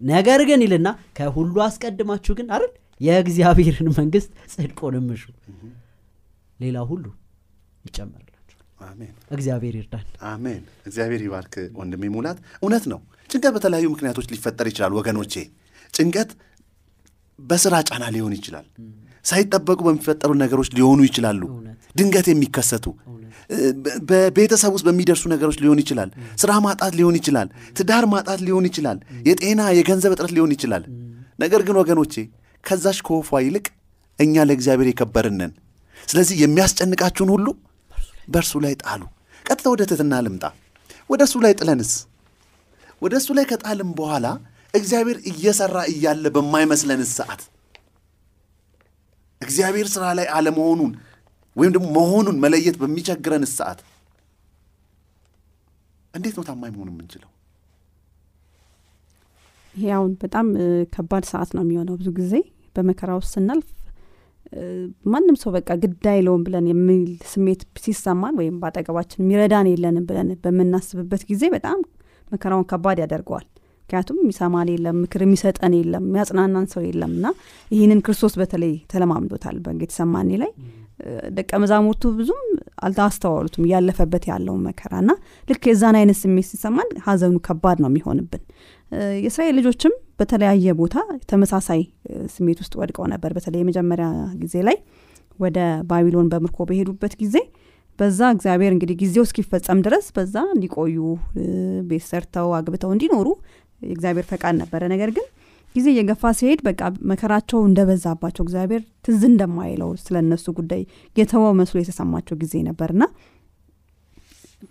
ነገር 0.00 0.40
ግን 0.48 0.62
ይልና 0.64 0.88
ከሁሉ 1.18 1.56
አስቀድማችሁ 1.66 2.32
ግን 2.38 2.48
አይደል 2.54 2.72
የእግዚአብሔርን 3.00 3.88
መንግስት 3.98 4.30
ጽድቁንም 4.52 5.06
እሹ 5.14 5.22
ሌላ 6.60 6.78
ሁሉ 6.90 7.04
ይጨመርላችሁ 7.84 8.58
አሜን። 8.80 9.12
እግዚአብሔር 9.34 9.74
ይርዳል 9.78 10.06
አሜን። 10.30 10.62
እግዚአብሔር 10.88 11.22
ይባርክ 11.26 11.54
ወንድሜ 11.78 12.04
ሙላት። 12.14 12.38
እውነት 12.62 12.84
ነው። 12.92 13.00
ጭንቀት 13.30 13.52
በተለያዩ 13.56 13.86
ምክንያቶች 13.92 14.26
ሊፈጠር 14.32 14.66
ይችላል 14.70 14.92
ወገኖቼ። 14.98 15.34
ጭንቀት 15.94 16.30
በስራ 17.38 17.74
ጫና 17.88 18.04
ሊሆን 18.14 18.34
ይችላል። 18.38 18.66
ሳይጠበቁ 19.24 19.78
በሚፈጠሩ 19.86 20.30
ነገሮች 20.42 20.68
ሊሆኑ 20.76 21.00
ይችላሉ። 21.08 21.42
ድንገት 21.96 22.26
የሚከሰቱ 22.30 22.86
በቤተሰብ 24.10 24.72
ውስጥ 24.74 24.84
በሚደርሱ 24.88 25.24
ነገሮች 25.32 25.56
ሊሆን 25.62 25.80
ይችላል። 25.82 26.10
ስራ 26.42 26.52
ማጣት 26.64 26.92
ሊሆን 26.98 27.16
ይችላል። 27.18 27.48
ትዳር 27.78 28.04
ማጣት 28.12 28.40
ሊሆን 28.46 28.64
ይችላል። 28.68 28.98
የጤና 29.28 29.62
የገንዘብ 29.78 30.12
እጥረት 30.14 30.32
ሊሆን 30.36 30.52
ይችላል። 30.56 30.84
ነገር 31.38 31.60
ግን 31.66 31.76
ወገኖቼ 31.80 32.14
ከዛች 32.64 32.98
ከወፏ 33.06 33.40
ይልቅ 33.44 33.66
እኛ 34.18 34.44
ለእግዚአብሔር 34.48 34.88
የከበርነን 34.90 35.52
ስለዚህ 36.08 36.36
የሚያስጨንቃችሁን 36.42 37.30
ሁሉ 37.34 37.46
በእርሱ 38.28 38.52
ላይ 38.64 38.74
ጣሉ። 38.82 39.02
ቀጥታ 39.46 39.66
ወደ 39.72 39.82
ትትና 39.90 40.14
ልምጣ። 40.24 40.44
ወደ 41.10 41.20
እሱ 41.28 41.34
ላይ 41.44 41.52
ጥለንስ? 41.60 41.92
ወደ 43.02 43.14
እሱ 43.20 43.28
ላይ 43.36 43.44
ከጣልም 43.50 43.90
በኋላ 43.98 44.26
እግዚአብሔር 44.74 45.18
እየሰራ 45.30 45.76
እያለ 45.92 46.24
በማይመስለንስ 46.34 47.10
ሰዓት 47.18 47.40
እግዚአብሔር 49.40 49.86
ስራ 49.94 50.04
ላይ 50.18 50.26
አለመሆኑን 50.36 50.92
ወይም 51.56 51.72
ደግሞ 51.74 51.88
መሆኑን 51.96 52.36
መለየት 52.44 52.76
በሚቸግረን 52.82 53.44
ሰዓት 53.52 53.80
እንዴት 56.14 56.34
ነው 56.38 56.44
ታማኝ 56.48 56.72
መሆን 56.74 56.88
የምንችለው? 56.92 57.28
ይሄ 59.74 59.90
አሁን 59.96 60.10
በጣም 60.22 60.46
ከባድ 60.94 61.24
ሰዓት 61.30 61.50
ነው 61.56 61.62
የሚሆነው 61.64 61.94
ብዙ 62.00 62.08
ጊዜ። 62.18 62.32
በመከራ 62.76 63.10
ውስጥ 63.18 63.30
ስናልፍ 63.34 63.68
ማንም 65.06 65.36
ሰው 65.42 65.50
በቃ 65.56 65.70
ግድ 65.82 66.04
አይለውም 66.10 66.42
ብለን 66.46 66.66
የሚል 66.70 67.02
ስሜት 67.30 67.62
ሲሰማን 67.84 68.34
ወይም 68.40 68.56
በአጠገባችን 68.60 69.22
የሚረዳን 69.22 69.68
የለንም 69.70 70.04
ብለን 70.08 70.30
በምናስብበት 70.44 71.22
ጊዜ 71.30 71.42
በጣም 71.54 71.78
መከራውን 72.30 72.68
ከባድ 72.70 72.98
ያደርገዋል። 73.02 73.46
ምክንያቱም 73.84 74.18
የሚሰማን 74.20 74.68
የለም 74.72 74.96
ምክር 75.02 75.22
የሚሰጠን 75.24 75.72
የለም 75.78 76.04
የሚያጽናናን 76.08 76.66
ሰው 76.72 76.82
የለም። 76.86 77.12
እና 77.16 77.26
ይህንን 77.70 78.00
ክርስቶስ 78.06 78.34
በተለይ 78.40 78.74
ተለማምዶታል 78.92 79.56
በጌተሰማኔ 79.64 80.30
ላይ። 80.42 80.52
ደቀ 81.36 81.50
መዛሙርቱ 81.62 82.12
ብዙም 82.18 82.42
አልታስተዋሉትም 82.82 83.64
እያለፈበት 83.66 84.24
ያለውን 84.30 84.62
መከራ 84.68 84.92
እና 85.02 85.12
ልክ 85.48 85.64
የዛን 85.70 85.96
አይነት 86.00 86.18
ስሜት 86.20 86.46
ሲሰማን 86.50 86.90
ሀዘኑ 87.06 87.36
ከባድ 87.46 87.78
ነው 87.82 87.90
የሚሆንብን። 87.90 88.42
የእስራኤል 89.22 89.54
ልጆችም 89.60 89.92
በተለያየ 90.20 90.74
ቦታ 90.80 90.96
ተመሳሳይ 91.30 91.80
ስሜት 92.34 92.58
ውስጥ 92.62 92.74
ወድቀው 92.80 93.06
ነበር። 93.12 93.30
በተለይ 93.36 93.60
የመጀመሪያ 93.62 94.08
ጊዜ 94.42 94.54
ላይ 94.68 94.76
ወደ 95.38 95.58
ባቢሎን 95.90 96.30
በምርኮ 96.32 96.58
በሄዱበት 96.68 97.14
ጊዜ 97.22 97.36
በዛ 97.98 98.20
እግዚአብሔር 98.34 98.72
እንግዲህ 98.74 98.96
ጊዜው 99.00 99.24
እስኪፈጸም 99.26 99.80
ድረስ 99.86 100.06
በዛ 100.16 100.36
እንዲቆዩ 100.54 100.96
ቤት 101.88 102.04
ሰርተው 102.10 102.48
አግብተው 102.58 102.90
እንዲኖሩ 102.94 103.28
የእግዚአብሔር 103.82 104.26
ፈቃድ 104.30 104.54
ነበረ። 104.60 104.82
ነገር 104.92 105.10
ግን 105.16 105.26
ጊዜ 105.74 105.86
እየገፋ 105.92 106.32
ሲሄድ 106.38 106.60
በቃ 106.66 106.80
መከራቸው 107.10 107.60
እንደበዛባቸው 107.68 108.42
እግዚአብሔር 108.46 108.82
ትዝ 109.06 109.22
እንደማይለው 109.30 109.90
ስለ 110.02 110.16
እነሱ 110.24 110.46
ጉዳይ 110.58 110.82
የተወው 111.16 111.54
መስሎ 111.60 111.76
የተሰማቸው 111.82 112.36
ጊዜ 112.42 112.54
ነበርና 112.68 113.04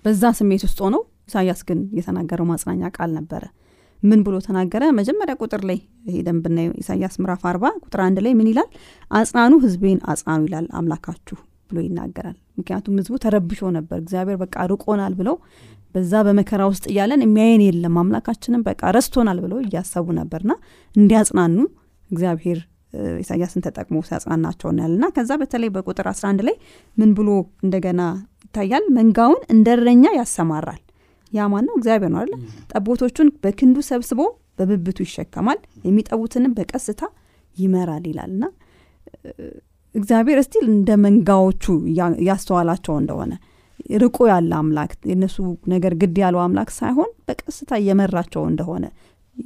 በዛ 0.06 0.24
ስሜት 0.38 0.62
ውስጥ 0.68 0.80
ሆነው 0.86 1.02
ኢሳያስ 1.30 1.62
ግን 1.68 1.80
የተናገረው 1.98 2.46
ማጽናኛ 2.50 2.84
ቃል 2.96 3.12
ነበረ። 3.18 3.44
ምን 4.04 4.20
ብሎ 4.26 4.36
ተናገረ? 4.46 4.84
መጀመሪያ 5.00 5.34
ቁጥር 5.42 5.62
ላይ 5.70 5.78
ሄደን 6.14 6.38
ብናየው 6.44 6.74
ኢሳያስ 6.82 7.16
ምዕራፍ 7.22 7.44
አርባ 7.50 7.66
ቁጥር 7.84 8.00
አንድ 8.06 8.18
ላይ 8.26 8.34
ምን 8.40 8.48
ይላል? 8.52 8.70
አጽናኑ 9.12 9.54
ህዝቤን 9.66 10.00
አጽናኑ 10.12 10.42
ይላል 10.48 10.68
አምላካችሁ 10.80 11.38
ብሎ 11.70 11.78
ይናገራል። 11.86 12.38
ምክንያቱም 12.58 12.96
ህዝቡ 13.00 13.16
ተረብሾ 13.24 13.70
ነበር። 13.78 13.98
እግዚአብሔር 14.04 14.38
በቃ 14.44 14.56
ርቆናል 14.72 15.14
ብለው 15.20 15.36
በዛ 15.96 16.14
በመከራ 16.26 16.62
ውስጥ 16.70 16.86
እያለን 16.92 17.22
የሚያየን 17.26 17.64
የለም። 17.66 17.96
አምላካችንም 18.02 18.62
በቃ 18.68 18.82
ረስቶናል 18.96 19.40
ብለው 19.44 19.58
እያሰቡ 19.64 20.06
ነበርና 20.20 20.52
እንዲያጽናኑ 20.96 21.58
እግዚአብሔር 22.10 22.60
ኢሳያስን 23.20 23.64
ተጠቅሞ 23.66 23.98
ሲያጽናናቸው 24.08 24.68
እናያልና 24.72 25.06
ከዛ 25.16 25.32
በተለይ 25.42 25.70
በቁጥር 25.76 26.08
11 26.12 26.42
ላይ 26.48 26.56
ምን 26.98 27.12
ብሎ 27.18 27.30
እንደገና 27.66 28.02
ይታያል? 28.46 28.86
መንጋውን 28.98 29.42
እንደ 29.54 29.68
እረኛ 29.76 30.06
ያሰማራል። 30.18 30.82
ያ 31.34 31.46
ማን 31.52 31.66
ነው 31.68 31.76
እግዚአብሔር 31.80 32.12
ነው 32.14 32.20
አይደለ 32.22 32.38
ጠቦቶቹን 32.72 33.28
በክንዱ 33.44 33.78
ሰብስቦ 33.90 34.20
በብብቱ 34.60 34.98
ይሸከማል። 35.06 35.60
የሚጠቡትንም 35.86 36.56
በቀስታ 36.58 37.02
ይመራል 37.58 38.04
ይላልና 38.10 38.44
እግዚአብሔር 39.96 40.38
እስቲል 40.42 40.66
እንደ 40.74 40.90
መንጋዎቹ 41.04 41.64
እያ- 41.90 42.18
እያስተዋላቸው 42.22 42.94
እንደሆነ 43.02 43.34
ርቆ 44.00 44.18
ያለ 44.30 44.52
አምላክ 44.60 44.92
የእነሱ 45.10 45.38
ነገር 45.74 45.94
ግድ 46.02 46.18
ያለው 46.24 46.42
አምላክ 46.44 46.70
ሳይሆን 46.78 47.10
በቀስታ 47.28 47.72
እየመራቸው 47.82 48.44
እንደሆነ 48.52 48.86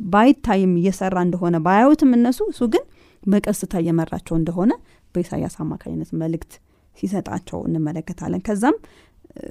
ባይታይም 0.10 0.73
እየሰራ 0.79 1.17
እንደሆነ 1.27 1.55
ባያዩትም 1.65 2.12
እነሱ 2.17 2.39
እሱ 2.51 2.62
ግን 2.73 2.84
በቀስታ 3.23 3.73
እየመራቸው 3.81 4.36
እንደሆነ 4.39 4.71
በኢሳያስ 5.15 5.55
አማካኝነት 5.63 6.10
መልእክት 6.21 6.53
ሲሰጣቸው 6.95 7.60
እንመለከታለን። 7.67 8.41
ከዛም 8.47 8.75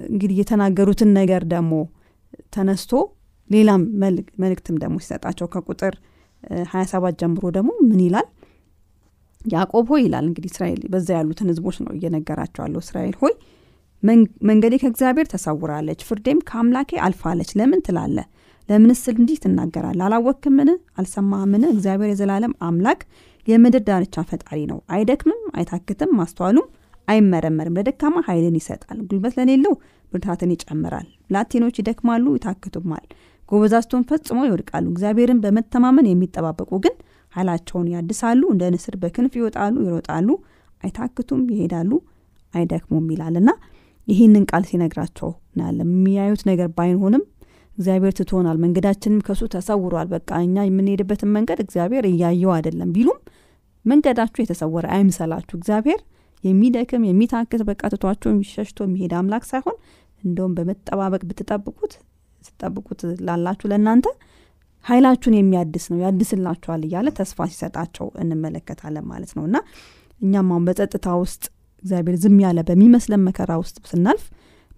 እንግዲህ 0.09 0.35
የተናገሩትን 0.41 1.09
ነገር 1.19 1.43
ደግሞ 1.53 1.73
ተነስቶ 2.55 2.91
ሌላም 3.49 3.81
መልእክትም 4.43 4.77
ደግሞ 4.83 4.95
ሲሰጣቸው 5.03 5.47
ከቁጥር 5.53 5.95
ሀያ 6.71 6.83
ሰባት 6.91 7.15
ጀምሮ 7.21 7.43
ደግሞ 7.57 7.71
ምን 7.89 7.99
ይላል? 8.05 8.27
ያዕቆብ 9.41 9.85
ሆይ 9.91 10.01
ይላል። 10.05 10.25
እንግዲህ 10.29 10.49
እስራኤል 10.53 10.81
በዛ 10.93 11.07
ያሉትን 11.17 11.49
ህዝቦች 11.51 11.77
ነው 11.83 11.91
እየነገራቸው 11.97 12.61
ያለው። 12.65 12.81
እስራኤል 12.85 13.15
ሆይ 13.21 13.33
መንገዴ 14.43 14.73
ከእግዚአብሔር 14.81 15.27
ተሰውራለች 15.31 16.01
ፍርዴም 16.07 16.39
ከአምላኬ 16.49 16.91
አልፋለች። 17.05 17.51
ለምን 17.59 17.81
ትላለ 17.85 18.17
ለምንስ 18.69 19.01
እንዲህ 19.13 19.37
ትናገራል 19.43 19.99
አላወክምን 20.05 20.69
አልሰማህምን? 20.99 21.63
እግዚአብሔር 21.71 22.09
የዘላለም 22.11 22.53
አምላክ 22.67 23.01
የምድር 23.47 23.83
ዳርቻ 23.87 24.15
ፈጣሪ 24.29 24.59
ነው። 24.71 24.79
አይደክምም? 24.91 25.41
አይታክትም? 25.55 26.11
ማስተዋሉም 26.19 26.67
አይመረመርም። 27.07 27.77
ለደካማ 27.79 28.23
ኃይልን 28.27 28.55
ይሰጣል። 28.59 28.99
ጉልበት 29.09 29.33
ለሌለው 29.39 29.73
ብርታትን 30.11 30.53
ይጨምራል። 30.55 31.07
ብላቴኖች 31.27 31.75
ይደክማሉ 31.81 32.25
ይታክቱማል። 32.37 33.05
ጎበዛዝቶን 33.49 34.03
ፈጽሞ 34.09 34.39
ይወድቃሉ። 34.47 34.85
እግዚአብሔርን 34.93 35.41
በመተማመን 35.43 36.09
የሚጠባበቁ 36.11 36.71
ግን 36.85 36.95
ኃይላቸውን 37.33 37.87
ያድሳሉ። 37.93 38.41
እንደ 38.53 38.63
ንስር 38.73 38.95
በክንፍ 39.01 39.33
ይወጣሉ 39.39 39.75
ይሮጣሉ 39.87 40.29
አይታክቱም 40.83 41.41
ይሄዳሉ 41.53 41.91
አይደክሙም 42.53 43.07
ይላልና 43.13 43.49
ይህንን 44.07 44.43
ቃል 44.49 44.63
ሲነግራቸው 44.69 45.29
እናያለን። 45.49 45.89
የሚያዩት 45.93 46.41
ነገር 46.49 46.67
ባይሆንም 46.77 47.23
እግዚአብሔር 47.77 48.13
ትቶናል 48.19 48.57
መንገዳችንም 48.63 49.21
ከሱ 49.27 49.41
ተሰውሯል። 49.53 50.07
በቃ 50.13 50.29
እኛ 50.45 50.65
የምንሄድበትን 50.65 51.31
መንገድ 51.37 51.59
እግዚአብሔር 51.65 52.05
እያየው 52.11 52.51
አይደለም 52.55 52.91
ቢሉም 52.95 53.19
መንገዳችሁ 53.85 54.39
የተሰወረ 54.43 54.85
አይምሰላችሁ። 54.95 55.55
እግዚአብሔር 55.59 55.99
የሚደክም 56.43 57.03
የሚታክት 57.07 57.61
በቃ 57.69 57.81
ትቷቸው 57.93 58.29
የሚሸሽቶ 58.31 58.79
የሚሄድ 58.87 59.13
አምላክ 59.19 59.43
ሳይሆን 59.51 59.77
እንደውም 60.23 60.53
በመጠባበቅ 60.57 61.21
ብትጠብቁት 61.29 61.93
ስትጠብቁት 62.41 62.99
ላላችሁ 63.27 63.67
ለእናንተ 63.71 64.07
ኃይላችሁን 64.85 65.35
የሚያድስ 65.37 65.85
ነው 65.91 65.99
ያድስላችኋል 66.03 66.81
እያለ 66.87 67.09
ተስፋ 67.19 67.47
ሲሰጣቸው 67.51 68.07
እንመለከታለን 68.23 69.05
ማለት 69.11 69.31
ነው። 69.37 69.43
እና 69.49 69.57
እኛም 70.21 70.49
አሁን 70.51 70.65
በጸጥታ 70.67 71.07
ውስጥ 71.21 71.43
እግዚአብሔር 71.85 72.15
ዝም 72.21 72.37
ያለ 72.43 72.59
በሚመስለን 72.67 73.23
መከራ 73.27 73.51
ውስጥ 73.61 73.77
ስናልፍ 73.91 74.23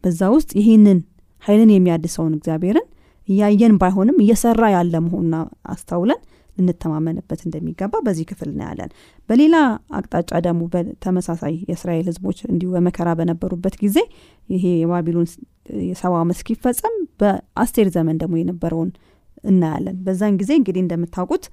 በዛ 0.04 0.22
ውስጥ 0.34 0.52
ይህንን 0.60 1.00
ኃይልን 1.44 1.72
የሚያድሰውን 1.74 2.34
እግዚአብሔርን 2.38 2.88
እያየን 3.28 3.74
ባይሆንም 3.82 4.18
እየሰራ 4.24 4.64
ያለ 4.74 4.96
መሆኑን 5.06 5.34
አስተውለን 5.74 6.20
ልንተማመንበት 6.58 7.42
እንደሚገባ 7.46 7.94
በዚህ 8.06 8.26
ክፍል 8.30 8.50
እናያለን። 8.52 8.92
በሌላ 9.30 9.56
አቅጣጫ 9.98 10.32
ደግሞ 10.46 10.62
በተመሳሳይ 10.74 11.56
የእስራኤል 11.70 12.08
ህዝቦች 12.12 12.40
እንዲሁ 12.52 12.70
በመከራ 12.76 13.10
በነበሩበት 13.20 13.76
ጊዜ 13.84 13.98
ይሄ 14.50 14.64
የባቢሎን 14.82 15.28
የሰባ 15.90 16.14
ዓመት 16.22 16.38
እስኪፈጸም 16.40 16.96
በአስቴር 17.22 17.90
ዘመን 17.96 18.20
ደግሞ 18.24 18.36
የነበረውን 18.42 18.92
እናያለን። 19.44 19.98
በዛን 20.06 20.38
ጊዜ 20.42 20.52
እንግዲህ 20.60 20.82
እንደምታውቁት 20.86 21.46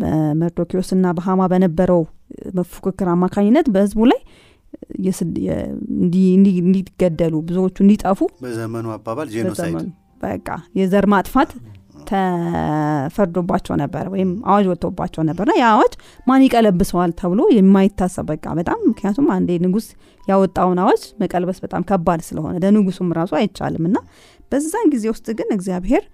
በመርዶኪዎስና 0.00 1.06
በሀማ 1.18 1.42
በነበረው 1.52 2.02
ፉክክር 2.72 3.08
አማካኝነት 3.14 3.66
በህዝቡ 3.74 4.00
ላይ 4.12 4.20
እንዲገደሉ 6.62 7.34
ብዙዎቹ 7.48 7.76
እንዲጠፉ 7.84 8.20
በዘመኑ 8.44 8.86
አባባል 8.96 9.28
genocide 9.34 9.86
በቃ 10.22 10.48
የዘር 10.80 11.06
ማጥፋት 11.14 11.50
ተፈርዶባቸው 12.10 13.74
ነበር 13.82 14.04
ወይም 14.12 14.30
አዋጅ 14.50 14.66
ወጥቶባቸው 14.70 15.22
ነበር 15.28 15.46
ና 15.50 15.54
አዋጅ 15.68 15.92
ማን 16.28 16.44
ይቀለብሰዋል 16.46 17.10
ተብሎ 17.20 17.42
የማይታሰብ 17.56 18.26
በቃ 18.32 18.46
በጣም 18.58 18.80
ምክንያቱም 18.88 19.28
አንዴ 19.36 19.58
ንጉስ 19.64 19.86
ያወጣውን 20.22 20.80
አዋጅ 20.84 21.02
መቀልበስ 21.22 21.58
በጣም 21.64 21.84
ከባድ 21.90 22.20
ስለሆነ 22.28 22.56
ለንጉሱም 22.64 23.08
ራሱ 23.18 23.32
አይቻልም 23.40 23.86
እና 23.90 23.98
በዛን 24.52 24.88
ጊዜ 24.94 25.04
ውስጥ 25.14 25.28
ግን 25.38 25.48
እግዚአብሔር 25.56 26.04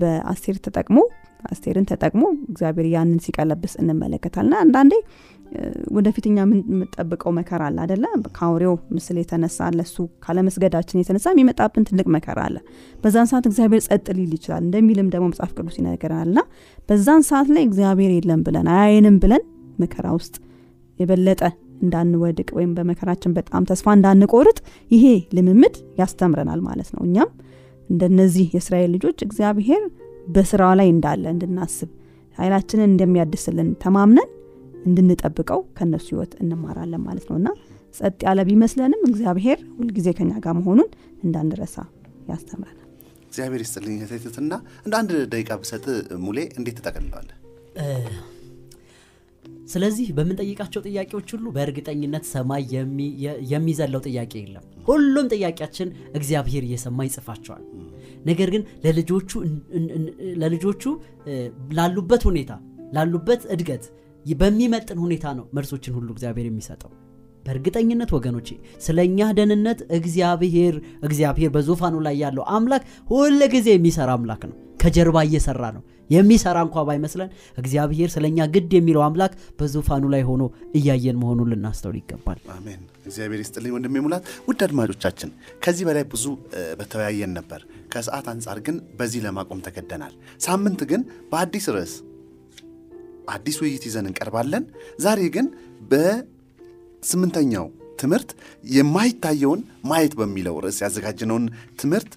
በአስቴር 0.00 0.56
ተጠቅሞ 0.66 0.98
አስቴርን 1.44 1.86
ተጠቅሞ 1.90 2.22
እግዚአብሔር 2.50 2.86
ያንን 2.92 3.18
ሲቀለብስ 3.24 3.72
እንመለከታል 3.80 4.46
ና 4.50 4.60
አንዳንዴ 4.62 4.94
ወደፊትኛ 5.96 6.36
የምንጠብቀው 6.44 7.32
መከራ 7.38 7.62
አለ 7.68 7.78
አደለ 7.84 8.04
ከአውሬው 8.36 8.74
ምስል 8.94 9.16
የተነሳ 9.20 9.68
ለሱ 9.76 9.96
ካለመስገዳችን 10.24 11.00
የተነሳ 11.00 11.26
የሚመጣብን 11.32 11.86
ትልቅ 11.88 12.06
መከራ 12.16 12.38
አለ። 12.46 12.56
በዛን 13.02 13.28
ሰዓት 13.32 13.46
እግዚአብሔር 13.50 13.82
ጸጥ 13.86 14.06
ሊል 14.18 14.32
ይችላል 14.38 14.62
እንደሚልም 14.66 15.10
ደግሞ 15.14 15.26
መጽሐፍ 15.32 15.52
ቅዱስ 15.58 15.76
ይነገረናል 15.80 16.30
ና 16.38 16.42
በዛን 16.88 17.24
ሰዓት 17.30 17.50
ላይ 17.56 17.64
እግዚአብሔር 17.68 18.12
የለም 18.16 18.42
ብለን 18.48 18.68
አያይንም 18.74 19.18
ብለን 19.24 19.44
መከራ 19.78 20.08
ውስጥ 20.18 20.34
የበለጠ 20.98 21.42
እንዳንወድቅ 21.84 22.48
ወይም 22.58 22.72
በመከራችን 22.76 23.32
በጣም 23.38 23.62
ተስፋ 23.70 23.86
እንዳንቆርጥ 23.96 24.58
ይሄ 24.90 25.06
ልምምድ 25.36 25.76
ያስተምረናል 26.00 26.60
ማለት 26.68 26.90
ነው። 26.96 27.02
እኛም 27.08 27.30
እንደነዚህ 27.88 28.46
የእስራኤል 28.54 28.90
ልጆች 28.94 29.18
እግዚአብሔር 29.26 29.82
በስራ 30.34 30.62
ላይ 30.78 30.88
እንዳለ 30.94 31.24
እንድናስብ 31.34 31.90
ኃይላችንን 32.38 32.88
እንደሚያድስልን 32.90 33.68
ተማምነን 33.82 34.30
እንድንጠብቀው 34.86 35.60
ከእነሱ 35.76 36.06
ህይወት 36.12 36.32
እንማራለን 36.42 37.02
ማለት 37.06 37.26
ነው 37.30 37.36
እና 37.40 37.48
ጸጥ 37.94 38.18
ያለ 38.26 38.40
ቢመስለንም 38.48 39.02
እግዚአብሔር 39.10 39.58
ሁልጊዜ 39.76 40.08
ከኛ 40.18 40.32
ጋር 40.44 40.54
መሆኑን 40.58 40.88
እንዳንረሳ 41.22 41.76
ያስተምረናል። 42.30 42.80
እግዚአብሔር 43.28 43.62
ይስጥልኝ 43.64 43.94
ቴትትና 44.10 44.52
እንደ 44.84 44.94
አንድ 45.00 45.12
ደቂቃ 45.32 45.50
ብሰጥ 45.62 45.84
ሙሌ 46.24 46.38
እንዴት 46.58 46.76
ትጠቀልለዋለ 46.78 47.30
ስለዚህ 49.66 50.06
በምንጠይቃቸው 50.16 50.80
ጥያቄዎች 50.86 51.28
ሁሉ 51.34 51.46
በእርግጠኝነት 51.54 52.24
ሰማይ 52.32 52.62
የሚዘለው 53.52 54.00
ጥያቄ 54.08 54.32
የለም። 54.40 54.64
ሁሉም 54.88 55.26
ጥያቄያችን 55.34 55.88
እግዚአብሔር 56.14 56.64
እየሰማ 56.66 57.06
ይጽፋቸዋል። 57.08 57.62
ነገር 58.26 58.48
ግን 58.54 58.62
ለልጆቹ 60.42 60.84
ላሉበት 61.78 62.24
ሁኔታ 62.30 62.52
ላሉበት 62.96 63.42
እድገት 63.54 63.84
በሚመጥን 64.26 64.98
ሁኔታ 65.04 65.24
ነው 65.38 65.46
መልሶችን 65.56 65.96
ሁሉ 65.96 66.08
እግዚአብሔር 66.14 66.46
የሚሰጠው። 66.48 66.92
በእርግጠኝነት 67.44 68.10
ወገኖቼ 68.16 68.48
ስለ 68.84 68.98
እኛ 69.08 69.26
ደህንነት 69.38 69.80
እግዚአብሔር 69.98 70.74
እግዚአብሔር 71.02 71.50
በዙፋኑ 71.56 71.96
ላይ 72.06 72.16
ያለው 72.22 72.44
አምላክ 72.56 72.84
ሁል 73.10 73.40
ጊዜ 73.54 73.68
የሚሰራ 73.74 74.10
አምላክ 74.18 74.42
ነው። 74.50 74.54
ከጀርባ 74.82 75.18
እየሰራ 75.26 75.64
ነው 75.76 75.82
የሚሰራ 76.10 76.58
እንኳ 76.64 76.84
ባይመስለን 76.86 77.30
እግዚአብሔር 77.58 78.08
ስለ 78.14 78.24
እኛ 78.30 78.46
ግድ 78.54 78.72
የሚለው 78.76 79.02
አምላክ 79.06 79.32
በዙፋኑ 79.58 80.04
ላይ 80.14 80.22
ሆኖ 80.28 80.42
እያየን 80.78 81.18
መሆኑን 81.22 81.50
ልናስተውል 81.52 81.96
ይገባል። 82.00 82.40
አሜን። 82.54 82.80
እግዚአብሔር 83.06 83.40
ይስጥልኝ 83.42 83.72
ወንድሜ 83.76 84.02
ሙላት። 84.04 84.24
ውድ 84.48 84.60
አድማጮቻችን 84.66 85.30
ከዚህ 85.64 85.86
በላይ 85.88 86.04
ብዙ 86.12 86.24
በተወያየን 86.80 87.32
ነበር። 87.38 87.60
ከሰዓት 87.92 88.26
አንጻር 88.32 88.60
ግን 88.66 88.76
በዚህ 88.98 89.22
ለማቆም 89.26 89.62
ተገደናል። 89.66 90.14
ሳምንት 90.40 90.82
ግን 90.90 91.02
በአዲስ 91.32 91.68
ርዕስ 91.76 91.94
አዲስ 93.30 93.56
ውይይት 93.60 93.84
ይዘን 93.88 94.08
እንቀርባለን። 94.08 94.64
ዛሬ 95.04 95.20
ግን 95.36 95.46
በስምንተኛው 95.90 97.66
ትምህርት 97.98 98.30
የማይታየውን 98.74 99.60
ማየት 99.90 100.14
በሚለው 100.20 100.54
ርዕስ 100.64 100.78
ያዘጋጀነውን 100.84 101.44
ትምህርት 101.80 102.12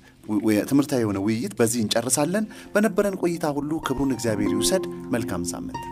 ትምህርታዊ 0.70 1.02
የሆነ 1.04 1.20
ውይይት 1.26 1.56
በዚህ 1.60 1.82
እንጨርሳለን። 1.84 2.46
በነበረን 2.74 3.20
ቆይታ 3.24 3.48
ሁሉ 3.58 3.82
ክብሩን 3.88 4.16
እግዚአብሔር 4.18 4.54
ይውሰድ። 4.56 4.86
መልካም 5.12 5.44
ሳምንት 5.46 5.84